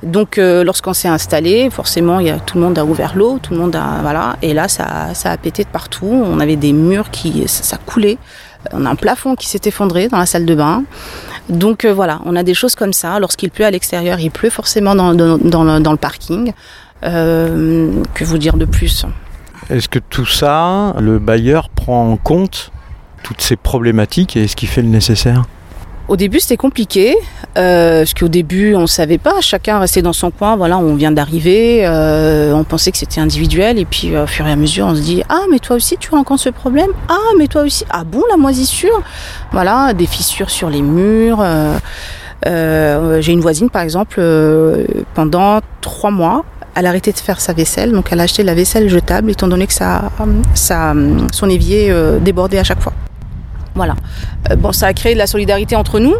Donc, 0.02 0.38
lorsqu'on 0.38 0.94
s'est 0.94 1.08
installé, 1.08 1.70
forcément, 1.70 2.20
y 2.20 2.32
a, 2.32 2.40
tout 2.40 2.58
le 2.58 2.64
monde 2.64 2.80
a 2.80 2.84
ouvert 2.84 3.16
l'eau, 3.16 3.38
tout 3.40 3.54
le 3.54 3.60
monde 3.60 3.76
a, 3.76 4.00
voilà, 4.02 4.38
et 4.42 4.56
là, 4.56 4.68
ça, 4.68 5.14
ça 5.14 5.30
a 5.30 5.38
pété 5.38 5.64
de 5.66 5.70
partout. 5.70 6.10
On 6.12 6.40
avait 6.40 6.56
des 6.56 6.74
murs 6.74 7.12
qui, 7.12 7.44
ça 7.48 7.78
coulait. 7.78 8.18
On 8.72 8.88
a 8.88 8.90
un 8.90 8.96
plafond 8.96 9.36
qui 9.36 9.48
s'est 9.48 9.62
effondré 9.66 10.08
dans 10.08 10.18
la 10.18 10.26
salle 10.26 10.48
de 10.48 10.56
bain. 10.56 10.84
Donc 11.50 11.86
euh, 11.86 11.94
voilà, 11.94 12.22
on 12.26 12.36
a 12.36 12.44
des 12.44 12.54
choses 12.54 12.76
comme 12.76 12.94
ça. 12.94 13.20
Lorsqu'il 13.20 13.52
pleut 13.52 13.66
à 13.66 13.72
l'extérieur, 13.72 14.20
il 14.20 14.32
pleut 14.32 14.50
forcément 14.50 14.96
dans, 14.96 15.12
le, 15.12 15.96
parking. 15.98 16.54
Euh, 17.04 18.04
que 18.14 18.24
vous 18.24 18.38
dire 18.38 18.58
de 18.58 18.66
plus? 18.66 19.06
Est-ce 19.70 19.90
que 19.90 20.00
tout 20.00 20.26
ça, 20.26 20.96
le 21.00 21.18
bailleur 21.18 21.70
prend 21.70 22.12
en 22.12 22.18
compte 22.18 22.72
toutes 23.24 23.42
ces 23.42 23.56
problématiques 23.56 24.38
et 24.38 24.44
est-ce 24.44 24.56
qu'il 24.56 24.70
fait 24.70 24.82
le 24.82 24.90
nécessaire? 24.90 25.46
Au 26.12 26.18
début, 26.18 26.42
c'était 26.42 26.58
compliqué, 26.58 27.16
euh, 27.58 28.00
parce 28.00 28.14
qu'au 28.14 28.28
début, 28.28 28.76
on 28.76 28.82
ne 28.82 28.86
savait 28.86 29.18
pas. 29.18 29.40
Chacun 29.40 29.80
restait 29.80 30.02
dans 30.02 30.12
son 30.12 30.30
coin. 30.30 30.58
Voilà, 30.58 30.78
on 30.78 30.96
vient 30.96 31.14
d'arriver. 31.14 31.88
Euh, 31.88 32.52
on 32.52 32.66
pensait 32.66 32.92
que 32.92 32.98
c'était 32.98 33.22
individuel. 33.22 33.80
Et 33.80 33.86
puis, 33.86 34.18
au 34.18 34.28
fur 34.28 34.46
et 34.46 34.52
à 34.52 34.58
mesure, 34.58 34.88
on 34.88 34.96
se 34.96 35.00
dit 35.00 35.24
Ah, 35.30 35.44
mais 35.50 35.60
toi 35.60 35.78
aussi, 35.78 35.96
tu 35.98 36.10
rencontres 36.10 36.42
ce 36.42 36.50
problème? 36.50 36.90
Ah, 37.08 37.16
mais 37.38 37.48
toi 37.48 37.62
aussi? 37.62 37.86
Ah 37.90 38.04
bon, 38.04 38.24
la 38.30 38.36
moisissure? 38.36 39.02
Voilà, 39.54 39.94
des 39.94 40.06
fissures 40.06 40.50
sur 40.50 40.70
les 40.70 40.82
murs. 40.82 41.42
Euh, 42.46 43.22
j'ai 43.22 43.32
une 43.32 43.40
voisine, 43.40 43.70
par 43.70 43.82
exemple, 43.82 44.22
pendant 45.14 45.62
trois 45.80 46.12
mois, 46.12 46.44
elle 46.76 46.88
a 46.88 46.90
arrêté 46.90 47.14
de 47.14 47.20
faire 47.20 47.40
sa 47.40 47.54
vaisselle, 47.54 47.94
donc 47.94 48.08
elle 48.12 48.20
a 48.20 48.24
acheté 48.24 48.44
la 48.44 48.54
vaisselle 48.54 48.90
jetable, 48.90 49.32
étant 49.32 49.48
donné 49.48 49.66
que 49.66 49.74
ça, 49.74 50.12
ça, 50.56 50.94
son 51.32 51.50
évier 51.50 51.94
débordait 52.22 52.60
à 52.60 52.66
chaque 52.66 52.82
fois. 52.82 52.94
Voilà. 53.76 53.96
Euh, 54.50 54.56
bon, 54.56 54.72
ça 54.72 54.88
a 54.88 54.94
créé 54.94 55.14
de 55.14 55.20
la 55.20 55.28
solidarité 55.28 55.76
entre 55.76 56.00
nous. 56.00 56.16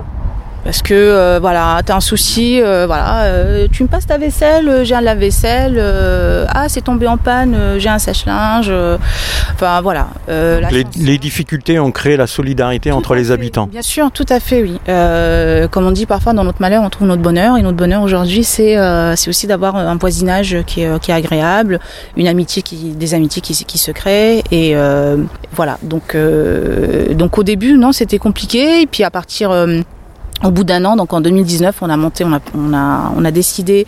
Parce 0.64 0.84
que 0.84 0.94
euh, 0.94 1.40
voilà, 1.42 1.82
t'as 1.84 1.96
un 1.96 2.02
souci, 2.02 2.62
euh, 2.62 2.86
voilà, 2.86 3.68
tu 3.72 3.84
me 3.84 3.88
passes 3.88 4.06
ta 4.06 4.18
vaisselle, 4.18 4.82
j'ai 4.84 4.94
un 4.94 5.02
lave-vaisselle, 5.02 5.82
ah 6.50 6.70
c'est 6.70 6.82
tombé 6.82 7.08
en 7.08 7.18
panne, 7.18 7.58
j'ai 7.78 7.90
un 7.90 7.98
sèche-linge, 7.98 8.72
enfin 9.54 9.82
voilà. 9.82 10.08
Les, 10.28 11.18
difficultés 11.18 11.80
ont 11.80 11.92
créé 11.92 12.18
la 12.18 12.28
solidarité 12.28 12.92
entre 12.92 13.16
les 13.16 13.32
habitants. 13.32 13.68
Bien 13.68 13.82
sûr, 13.82 14.12
tout 14.12 14.26
à 14.30 14.40
fait, 14.40 14.62
oui. 14.64 14.80
comme 15.72 15.86
on 15.86 15.92
dit 15.92 16.06
parfois 16.06 16.34
dans 16.34 16.44
notre 16.44 16.62
malheur, 16.62 16.84
on 16.84 16.90
trouve 16.90 17.08
notre 17.08 17.22
bonheur, 17.22 17.58
et 17.58 17.62
notre 17.62 17.78
bonheur 17.78 18.02
aujourd'hui, 18.04 18.44
c'est 18.44 18.78
c'est 19.16 19.30
aussi 19.30 19.48
d'avoir 19.48 19.76
un 19.76 19.96
voisinage 19.96 20.58
qui 20.66 20.84
est, 20.84 21.00
qui 21.00 21.12
est, 21.12 21.14
agréable, 21.14 21.80
une 22.18 22.28
amitié 22.28 22.62
qui, 22.62 22.92
des 22.92 23.14
amitiés 23.14 23.42
qui, 23.42 23.54
qui 23.66 23.78
se 23.78 23.92
créent, 23.92 24.44
et 24.52 24.76
voilà. 25.54 25.78
Donc 25.82 26.16
donc 27.12 27.38
au 27.38 27.44
début, 27.44 27.78
non, 27.78 27.92
c'était 27.92 28.20
compliqué, 28.20 28.82
et 28.82 28.86
puis 28.86 29.04
à 29.04 29.10
partir 29.10 29.52
au 30.44 30.52
bout 30.52 30.64
d'un 30.64 30.84
an, 30.86 30.96
donc 30.96 31.14
en 31.14 31.22
2019, 31.22 31.78
on 31.82 31.90
a 31.90 31.98
monté, 31.98 32.26
on 32.26 32.74
a, 32.74 33.32
décidé 33.32 33.86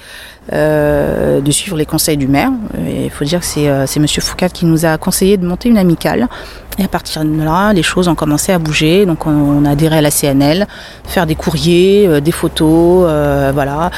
euh, 0.51 1.41
de 1.41 1.51
suivre 1.51 1.77
les 1.77 1.85
conseils 1.85 2.17
du 2.17 2.27
maire. 2.27 2.51
Il 2.87 3.09
faut 3.09 3.25
dire 3.25 3.39
que 3.39 3.45
c'est, 3.45 3.67
euh, 3.67 3.85
Monsieur 3.99 4.21
Foucault 4.21 4.47
qui 4.53 4.65
nous 4.65 4.85
a 4.85 4.97
conseillé 4.97 5.37
de 5.37 5.45
monter 5.45 5.69
une 5.69 5.77
amicale. 5.77 6.27
Et 6.79 6.83
à 6.83 6.87
partir 6.87 7.23
de 7.23 7.43
là, 7.43 7.71
les 7.73 7.83
choses 7.83 8.07
ont 8.07 8.15
commencé 8.15 8.51
à 8.51 8.59
bouger. 8.59 9.05
Donc 9.05 9.27
on, 9.27 9.65
a 9.65 9.71
adhéré 9.71 9.97
à 9.97 10.01
la 10.01 10.11
CNL, 10.11 10.67
faire 11.05 11.25
des 11.25 11.35
courriers, 11.35 12.07
euh, 12.07 12.19
des 12.19 12.31
photos, 12.31 13.05
euh, 13.07 13.51
voilà. 13.53 13.91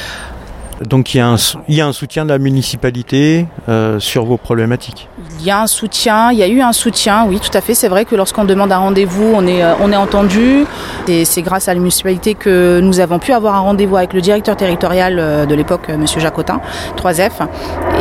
Donc 0.82 1.14
il 1.14 1.20
y, 1.20 1.22
a 1.22 1.28
un, 1.28 1.36
il 1.70 1.76
y 1.76 1.82
a 1.82 1.88
un 1.88 1.94
soutien 1.94 2.26
de 2.26 2.32
la 2.32 2.38
municipalité 2.38 3.48
euh, 3.70 3.98
sur 4.00 4.26
vos 4.26 4.36
problématiques 4.36 5.08
Il 5.40 5.46
y 5.46 5.52
a 5.52 5.62
un 5.62 5.68
soutien, 5.68 6.34
il 6.34 6.38
y 6.38 6.44
a 6.44 6.48
eu 6.48 6.60
un 6.60 6.74
soutien, 6.74 7.26
oui 7.28 7.40
tout 7.40 7.56
à 7.58 7.62
fait. 7.62 7.74
C'est 7.74 7.88
vrai 7.88 8.04
que 8.04 8.16
lorsqu'on 8.16 8.44
demande 8.44 8.74
un 8.74 8.78
rendez-vous, 8.78 9.32
on 9.34 9.48
est, 9.48 9.64
euh, 9.64 9.98
entendu. 9.98 10.66
Et 11.08 11.24
c'est 11.24 11.42
grâce 11.42 11.70
à 11.70 11.74
la 11.74 11.80
municipalité 11.80 12.34
que 12.34 12.82
nous 12.82 13.00
avons 13.00 13.20
pu 13.20 13.32
avoir 13.32 13.56
un 13.56 13.60
rendez-vous 13.60 13.96
avec 13.96 14.12
le 14.12 14.20
directeur 14.20 14.58
territorial 14.58 15.18
euh, 15.18 15.46
de 15.46 15.56
l'époque, 15.56 15.88
M. 15.88 16.06
Jacotin, 16.18 16.60
3F, 16.98 17.48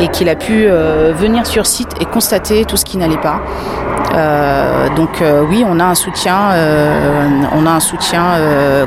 et 0.01 0.09
qu'il 0.09 0.27
a 0.27 0.35
pu 0.35 0.65
venir 0.65 1.45
sur 1.45 1.65
site 1.65 1.89
et 2.01 2.05
constater 2.05 2.65
tout 2.65 2.75
ce 2.75 2.83
qui 2.83 2.97
n'allait 2.97 3.17
pas. 3.17 3.39
donc 4.95 5.23
oui, 5.49 5.63
on 5.65 5.79
a 5.79 5.85
un 5.85 5.95
soutien, 5.95 6.37
on 7.53 7.65
a 7.65 7.71
un 7.71 7.79
soutien, 7.79 8.23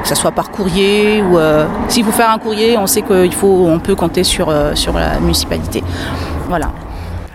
que 0.02 0.08
ce 0.08 0.14
soit 0.14 0.32
par 0.32 0.50
courrier 0.50 1.22
ou 1.22 1.38
s'il 1.88 2.04
faut 2.04 2.12
faire 2.12 2.30
un 2.30 2.38
courrier, 2.38 2.76
on 2.76 2.86
sait 2.86 3.02
qu'il 3.02 3.34
faut 3.34 3.77
on 3.78 3.80
peut 3.80 3.94
compter 3.94 4.24
sur, 4.24 4.48
euh, 4.48 4.74
sur 4.74 4.92
la 4.92 5.20
municipalité. 5.20 5.84
Voilà. 6.48 6.72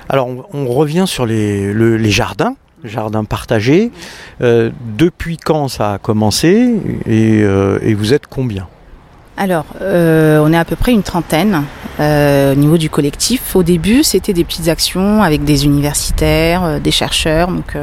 Alors 0.09 0.27
on, 0.53 0.67
revient 0.67 1.05
sur 1.07 1.25
les, 1.25 1.73
les 1.73 2.11
jardins 2.11 2.55
jardins 2.83 3.23
partagés. 3.23 3.91
Euh, 4.41 4.69
depuis 4.97 5.37
quand 5.37 5.69
ça 5.69 5.93
a 5.93 5.97
commencé 5.99 6.75
et, 7.05 7.41
euh, 7.41 7.79
et 7.81 7.93
vous 7.93 8.13
êtes 8.13 8.27
combien? 8.27 8.67
Alors, 9.37 9.65
on 9.81 10.53
est 10.53 10.57
à 10.57 10.65
peu 10.65 10.75
près 10.75 10.91
une 10.91 11.01
trentaine 11.01 11.63
au 11.99 12.55
niveau 12.55 12.77
du 12.77 12.89
collectif. 12.89 13.55
Au 13.55 13.63
début, 13.63 14.03
c'était 14.03 14.33
des 14.33 14.43
petites 14.43 14.67
actions 14.67 15.23
avec 15.23 15.43
des 15.43 15.65
universitaires, 15.65 16.79
des 16.79 16.91
chercheurs, 16.91 17.47
donc 17.47 17.75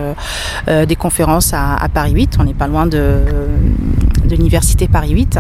des 0.69 0.97
conférences 0.97 1.53
à, 1.53 1.75
à, 1.75 1.89
Paris 1.89 2.13
8. 2.13 2.37
On 2.39 2.45
n'est 2.45 2.55
pas 2.55 2.69
loin 2.69 2.87
de, 2.87 3.25
de 4.31 4.37
l'université 4.37 4.89
Paris 4.89 5.11
8. 5.11 5.39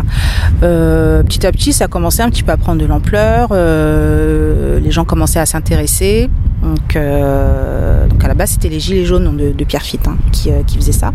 Euh, 0.62 1.22
petit 1.22 1.46
à 1.46 1.52
petit, 1.52 1.72
ça 1.72 1.84
a 1.84 1.88
commencé 1.88 2.20
un 2.20 2.28
petit 2.28 2.42
peu 2.42 2.52
à 2.52 2.56
prendre 2.56 2.80
de 2.80 2.86
l'ampleur. 2.86 3.48
Euh, 3.52 4.78
les 4.80 4.90
gens 4.90 5.04
commençaient 5.04 5.40
à 5.40 5.46
s'intéresser. 5.46 6.28
Donc, 6.62 6.96
euh, 6.96 8.06
Donc 8.08 8.22
à 8.22 8.28
la 8.28 8.34
base, 8.34 8.50
c'était 8.50 8.68
les 8.68 8.80
Gilets 8.80 9.06
jaunes 9.06 9.54
de, 9.56 9.64
Pierre 9.64 9.82
Fitt 9.82 10.06
hein, 10.06 10.18
qui, 10.32 10.50
faisaient 10.76 10.92
ça. 10.92 11.12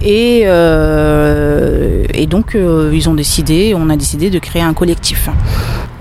Et, 0.00 0.46
donc, 2.26 2.56
ils 2.56 3.08
ont 3.08 3.14
décidé, 3.14 3.74
on 3.76 3.90
a 3.90 3.96
décidé 3.96 4.30
de 4.30 4.38
créer 4.38 4.62
un 4.62 4.72
collectif 4.72 5.28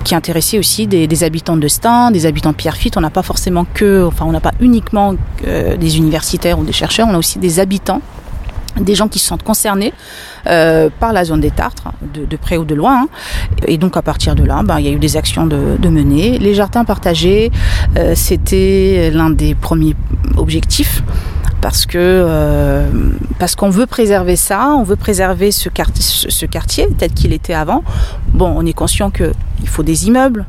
qui 0.05 0.15
intéressait 0.15 0.57
aussi 0.59 0.87
des, 0.87 1.23
habitants 1.23 1.57
de 1.57 1.67
Stein, 1.67 2.11
des 2.11 2.25
habitants 2.25 2.51
de 2.51 2.55
Pierrefitte. 2.55 2.95
On 2.95 3.01
n'a 3.01 3.09
pas 3.09 3.23
forcément 3.23 3.65
que, 3.73 4.05
enfin, 4.05 4.25
on 4.25 4.31
n'a 4.31 4.39
pas 4.39 4.53
uniquement 4.61 5.15
des 5.43 5.97
universitaires 5.97 6.59
ou 6.59 6.63
des 6.63 6.71
chercheurs, 6.71 7.07
on 7.09 7.15
a 7.15 7.17
aussi 7.17 7.39
des 7.39 7.59
habitants 7.59 8.01
des 8.77 8.95
gens 8.95 9.07
qui 9.07 9.19
se 9.19 9.27
sentent 9.27 9.43
concernés 9.43 9.93
euh, 10.47 10.89
par 10.99 11.13
la 11.13 11.25
zone 11.25 11.41
des 11.41 11.51
Tartres, 11.51 11.91
de, 12.13 12.25
de 12.25 12.37
près 12.37 12.57
ou 12.57 12.65
de 12.65 12.75
loin. 12.75 13.03
Hein. 13.03 13.07
Et 13.67 13.77
donc 13.77 13.97
à 13.97 14.01
partir 14.01 14.35
de 14.35 14.43
là, 14.43 14.61
ben, 14.63 14.79
il 14.79 14.85
y 14.85 14.89
a 14.89 14.91
eu 14.91 14.99
des 14.99 15.17
actions 15.17 15.45
de, 15.45 15.77
de 15.77 15.89
mener. 15.89 16.37
Les 16.37 16.53
jardins 16.53 16.85
partagés, 16.85 17.51
euh, 17.97 18.13
c'était 18.15 19.11
l'un 19.13 19.29
des 19.29 19.55
premiers 19.55 19.95
objectifs 20.37 21.03
parce 21.61 21.85
que 21.85 21.97
euh, 21.97 22.89
parce 23.37 23.55
qu'on 23.55 23.69
veut 23.69 23.85
préserver 23.85 24.37
ça, 24.37 24.73
on 24.77 24.83
veut 24.83 24.95
préserver 24.95 25.51
ce, 25.51 25.67
quartier, 25.67 26.29
ce 26.29 26.45
tel 26.97 27.11
qu'il 27.11 27.33
était 27.33 27.53
avant. 27.53 27.83
Bon, 28.33 28.53
on 28.55 28.65
est 28.65 28.73
conscient 28.73 29.09
que 29.09 29.33
il 29.61 29.67
faut 29.67 29.83
des 29.83 30.07
immeubles. 30.07 30.45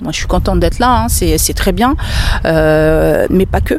Moi, 0.00 0.10
je 0.10 0.16
suis 0.16 0.26
contente 0.26 0.58
d'être 0.60 0.80
là, 0.80 1.04
hein, 1.04 1.06
c'est 1.08 1.54
très 1.54 1.72
bien, 1.72 1.94
mais 2.42 3.46
pas 3.46 3.60
que 3.60 3.78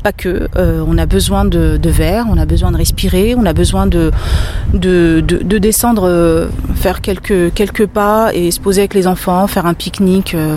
pas 0.00 0.12
que. 0.12 0.48
Euh, 0.56 0.84
on 0.86 0.98
a 0.98 1.06
besoin 1.06 1.44
de, 1.44 1.76
de, 1.76 1.90
verre, 1.90 2.26
on 2.28 2.38
a 2.38 2.46
besoin 2.46 2.72
de 2.72 2.76
respirer, 2.76 3.34
on 3.36 3.46
a 3.46 3.52
besoin 3.52 3.86
de, 3.86 4.10
de, 4.74 5.22
de, 5.26 5.38
de 5.38 5.58
descendre, 5.58 6.08
euh, 6.08 6.48
faire 6.74 7.00
quelques, 7.00 7.52
quelques 7.54 7.86
pas 7.86 8.30
et 8.34 8.50
se 8.50 8.60
poser 8.60 8.82
avec 8.82 8.94
les 8.94 9.06
enfants, 9.06 9.46
faire 9.46 9.66
un 9.66 9.74
pique-nique. 9.74 10.34
Euh, 10.34 10.56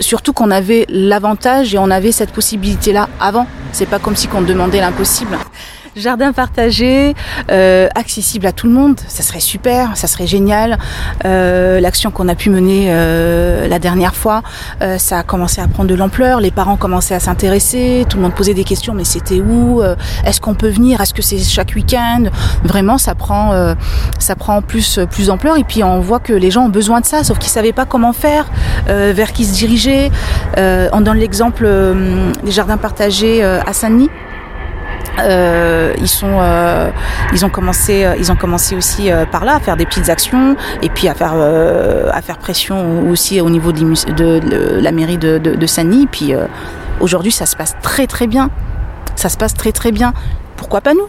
surtout 0.00 0.32
qu'on 0.32 0.50
avait 0.50 0.86
l'avantage 0.88 1.74
et 1.74 1.78
on 1.78 1.90
avait 1.90 2.12
cette 2.12 2.30
possibilité-là 2.30 3.08
avant. 3.20 3.46
C'est 3.72 3.86
pas 3.86 3.98
comme 3.98 4.16
si 4.16 4.28
qu'on 4.28 4.42
demandait 4.42 4.80
l'impossible. 4.80 5.36
Jardin 5.98 6.32
partagé, 6.32 7.14
euh, 7.50 7.88
accessible 7.94 8.46
à 8.46 8.52
tout 8.52 8.66
le 8.68 8.72
monde, 8.72 9.00
ça 9.08 9.22
serait 9.22 9.40
super, 9.40 9.96
ça 9.96 10.06
serait 10.06 10.26
génial. 10.26 10.78
Euh, 11.24 11.80
L'action 11.80 12.10
qu'on 12.10 12.28
a 12.28 12.34
pu 12.34 12.50
mener 12.50 12.86
euh, 12.88 13.66
la 13.66 13.78
dernière 13.78 14.14
fois, 14.14 14.42
euh, 14.80 14.98
ça 14.98 15.18
a 15.18 15.22
commencé 15.22 15.60
à 15.60 15.66
prendre 15.66 15.88
de 15.88 15.94
l'ampleur, 15.94 16.40
les 16.40 16.50
parents 16.50 16.76
commençaient 16.76 17.14
à 17.14 17.20
s'intéresser, 17.20 18.06
tout 18.08 18.16
le 18.16 18.22
monde 18.22 18.34
posait 18.34 18.54
des 18.54 18.64
questions, 18.64 18.94
mais 18.94 19.04
c'était 19.04 19.40
où 19.40 19.82
Est-ce 20.24 20.40
qu'on 20.40 20.54
peut 20.54 20.68
venir 20.68 21.00
Est-ce 21.00 21.14
que 21.14 21.22
c'est 21.22 21.38
chaque 21.38 21.72
week-end? 21.74 22.24
Vraiment, 22.62 22.98
ça 22.98 23.14
prend, 23.14 23.74
ça 24.18 24.36
prend 24.36 24.62
plus, 24.62 25.00
plus 25.10 25.26
d'ampleur 25.26 25.56
et 25.56 25.64
puis 25.64 25.82
on 25.82 26.00
voit 26.00 26.20
que 26.20 26.32
les 26.32 26.50
gens 26.50 26.66
ont 26.66 26.70
besoin 26.70 27.00
de 27.00 27.06
ça, 27.06 27.24
sauf 27.24 27.38
qu'ils 27.38 27.50
savaient 27.50 27.72
pas 27.72 27.86
comment 27.86 28.12
faire, 28.12 28.50
vers 28.86 29.32
qui 29.32 29.44
se 29.44 29.54
diriger. 29.54 30.10
on 30.56 31.00
donne 31.00 31.18
l'exemple 31.18 31.68
des 32.44 32.50
jardins 32.52 32.76
partagés 32.76 33.42
à 33.42 33.72
Saint-Denis. 33.72 34.10
Euh, 35.20 35.94
ils 35.98 36.08
sont, 36.08 36.38
euh, 36.40 36.90
ils 37.32 37.44
ont 37.44 37.48
commencé, 37.48 38.04
euh, 38.04 38.16
ils 38.18 38.30
ont 38.30 38.36
commencé 38.36 38.76
aussi 38.76 39.10
euh, 39.10 39.26
par 39.26 39.44
là 39.44 39.56
à 39.56 39.60
faire 39.60 39.76
des 39.76 39.86
petites 39.86 40.08
actions 40.08 40.56
et 40.82 40.88
puis 40.88 41.08
à 41.08 41.14
faire, 41.14 41.32
euh, 41.34 42.10
à 42.12 42.22
faire 42.22 42.38
pression 42.38 43.08
aussi 43.10 43.40
au 43.40 43.50
niveau 43.50 43.72
de, 43.72 44.80
la 44.80 44.92
mairie 44.92 45.18
de, 45.18 45.38
de, 45.38 45.54
de 45.54 45.66
Saint-Denis. 45.66 46.06
Puis 46.10 46.34
aujourd'hui, 47.00 47.32
ça 47.32 47.46
se 47.46 47.56
passe 47.56 47.76
très 47.82 48.06
très 48.06 48.26
bien. 48.26 48.50
Ça 49.16 49.28
se 49.28 49.36
passe 49.36 49.54
très 49.54 49.72
très 49.72 49.92
bien. 49.92 50.12
Pourquoi 50.56 50.80
pas 50.80 50.94
nous? 50.94 51.08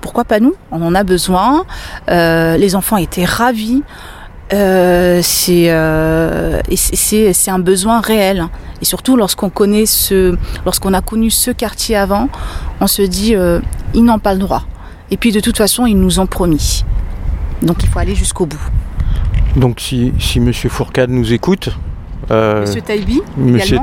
Pourquoi 0.00 0.24
pas 0.24 0.40
nous? 0.40 0.54
On 0.70 0.82
en 0.82 0.94
a 0.94 1.04
besoin. 1.04 1.64
les 2.08 2.74
enfants 2.74 2.96
étaient 2.96 3.24
ravis. 3.24 3.82
Euh, 4.52 5.20
c'est 5.22 5.70
euh, 5.70 6.60
c'est 6.74 7.50
un 7.50 7.58
besoin 7.58 8.00
réel. 8.00 8.46
Et 8.82 8.84
surtout 8.84 9.16
lorsqu'on 9.16 9.50
connaît 9.50 9.86
ce 9.86 10.36
lorsqu'on 10.64 10.92
a 10.94 11.00
connu 11.02 11.30
ce 11.30 11.50
quartier 11.50 11.96
avant 11.96 12.28
on 12.80 12.86
se 12.86 13.02
dit 13.02 13.36
euh, 13.36 13.60
ils 13.94 14.02
n'ont 14.02 14.18
pas 14.18 14.32
le 14.32 14.40
droit. 14.40 14.64
Et 15.10 15.16
puis 15.16 15.32
de 15.32 15.40
toute 15.40 15.56
façon 15.56 15.86
ils 15.86 15.98
nous 15.98 16.18
ont 16.18 16.26
promis. 16.26 16.84
Donc 17.62 17.82
il 17.82 17.88
faut 17.88 17.98
aller 17.98 18.14
jusqu'au 18.14 18.46
bout. 18.46 18.62
Donc 19.56 19.80
si, 19.80 20.12
si 20.18 20.40
monsieur 20.40 20.68
Fourcade 20.68 21.10
nous 21.10 21.32
écoute 21.32 21.70
euh, 22.30 22.60
Monsieur 22.60 22.80
Taibi 22.80 23.22
Monsieur 23.36 23.78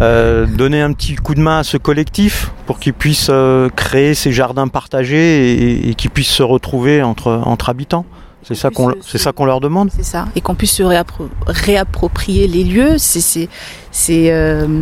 euh, 0.00 0.46
donner 0.56 0.80
un 0.82 0.92
petit 0.92 1.14
coup 1.14 1.34
de 1.34 1.40
main 1.40 1.58
à 1.58 1.62
ce 1.62 1.76
collectif 1.76 2.50
pour 2.66 2.80
qu'il 2.80 2.94
puisse 2.94 3.28
euh, 3.30 3.68
créer 3.68 4.14
ces 4.14 4.32
jardins 4.32 4.66
partagés 4.66 5.52
et, 5.52 5.90
et 5.90 5.94
qu'ils 5.94 6.10
puissent 6.10 6.32
se 6.32 6.42
retrouver 6.42 7.02
entre, 7.02 7.40
entre 7.44 7.68
habitants 7.68 8.06
c'est 8.42 8.54
ça 8.54 8.70
qu'on 8.70 8.92
c'est 9.00 9.18
ça 9.18 9.32
qu'on 9.32 9.44
leur 9.44 9.60
demande? 9.60 9.90
C'est 9.94 10.04
ça 10.04 10.26
et 10.34 10.40
qu'on 10.40 10.54
puisse 10.54 10.72
se 10.72 10.82
réappro 10.82 11.28
réapproprier 11.46 12.46
les 12.46 12.64
lieux. 12.64 12.98
C'est 12.98 13.48
c'est 13.90 14.32
euh, 14.32 14.80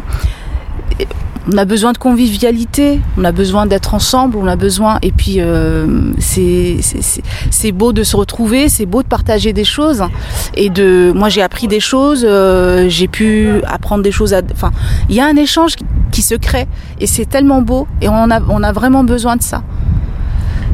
on 1.53 1.57
a 1.57 1.65
besoin 1.65 1.93
de 1.93 1.99
convivialité, 1.99 3.01
on 3.17 3.25
a 3.25 3.33
besoin 3.33 3.67
d'être 3.67 3.95
ensemble, 3.95 4.37
on 4.37 4.47
a 4.47 4.57
besoin 4.57 4.99
et 5.03 5.11
puis 5.11 5.37
euh, 5.39 6.13
c'est 6.19 7.73
beau 7.73 7.93
de 7.93 8.03
se 8.03 8.17
retrouver, 8.17 8.69
c'est 8.69 8.87
beau 8.87 9.03
de 9.03 9.09
partager 9.09 9.53
des 9.53 9.65
choses 9.65 10.05
et 10.55 10.71
de 10.71 11.13
moi 11.15 11.29
j'ai 11.29 11.43
appris 11.43 11.67
des 11.67 11.81
choses, 11.81 12.27
euh, 12.29 12.89
j'ai 12.89 13.09
pu 13.09 13.49
apprendre 13.67 14.03
des 14.03 14.13
choses. 14.13 14.35
À, 14.35 14.43
enfin 14.53 14.71
il 15.09 15.15
y 15.15 15.21
a 15.21 15.27
un 15.27 15.37
échange 15.37 15.77
qui 16.13 16.23
se 16.23 16.35
crée 16.35 16.67
et 16.99 17.07
c'est 17.07 17.27
tellement 17.27 17.63
beau 17.63 17.87
et 18.01 18.09
on 18.09 18.31
a 18.31 18.41
on 18.49 18.63
a 18.63 18.73
vraiment 18.73 19.05
besoin 19.05 19.37
de 19.37 19.43
ça 19.43 19.63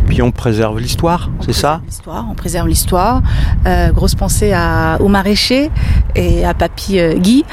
puis 0.07 0.23
on 0.23 0.31
préserve 0.31 0.79
l'histoire, 0.79 1.31
c'est 1.40 1.53
ça? 1.53 1.81
l'histoire, 1.85 2.27
On 2.31 2.35
préserve 2.35 2.69
l'histoire. 2.69 3.23
Euh, 3.66 3.90
grosse 3.92 4.14
pensée 4.14 4.53
à, 4.53 4.99
aux 5.01 5.09
maraîchers 5.09 5.71
et 6.14 6.45
à 6.45 6.55
Papy 6.55 6.99
euh, 6.99 7.14
Guy. 7.14 7.45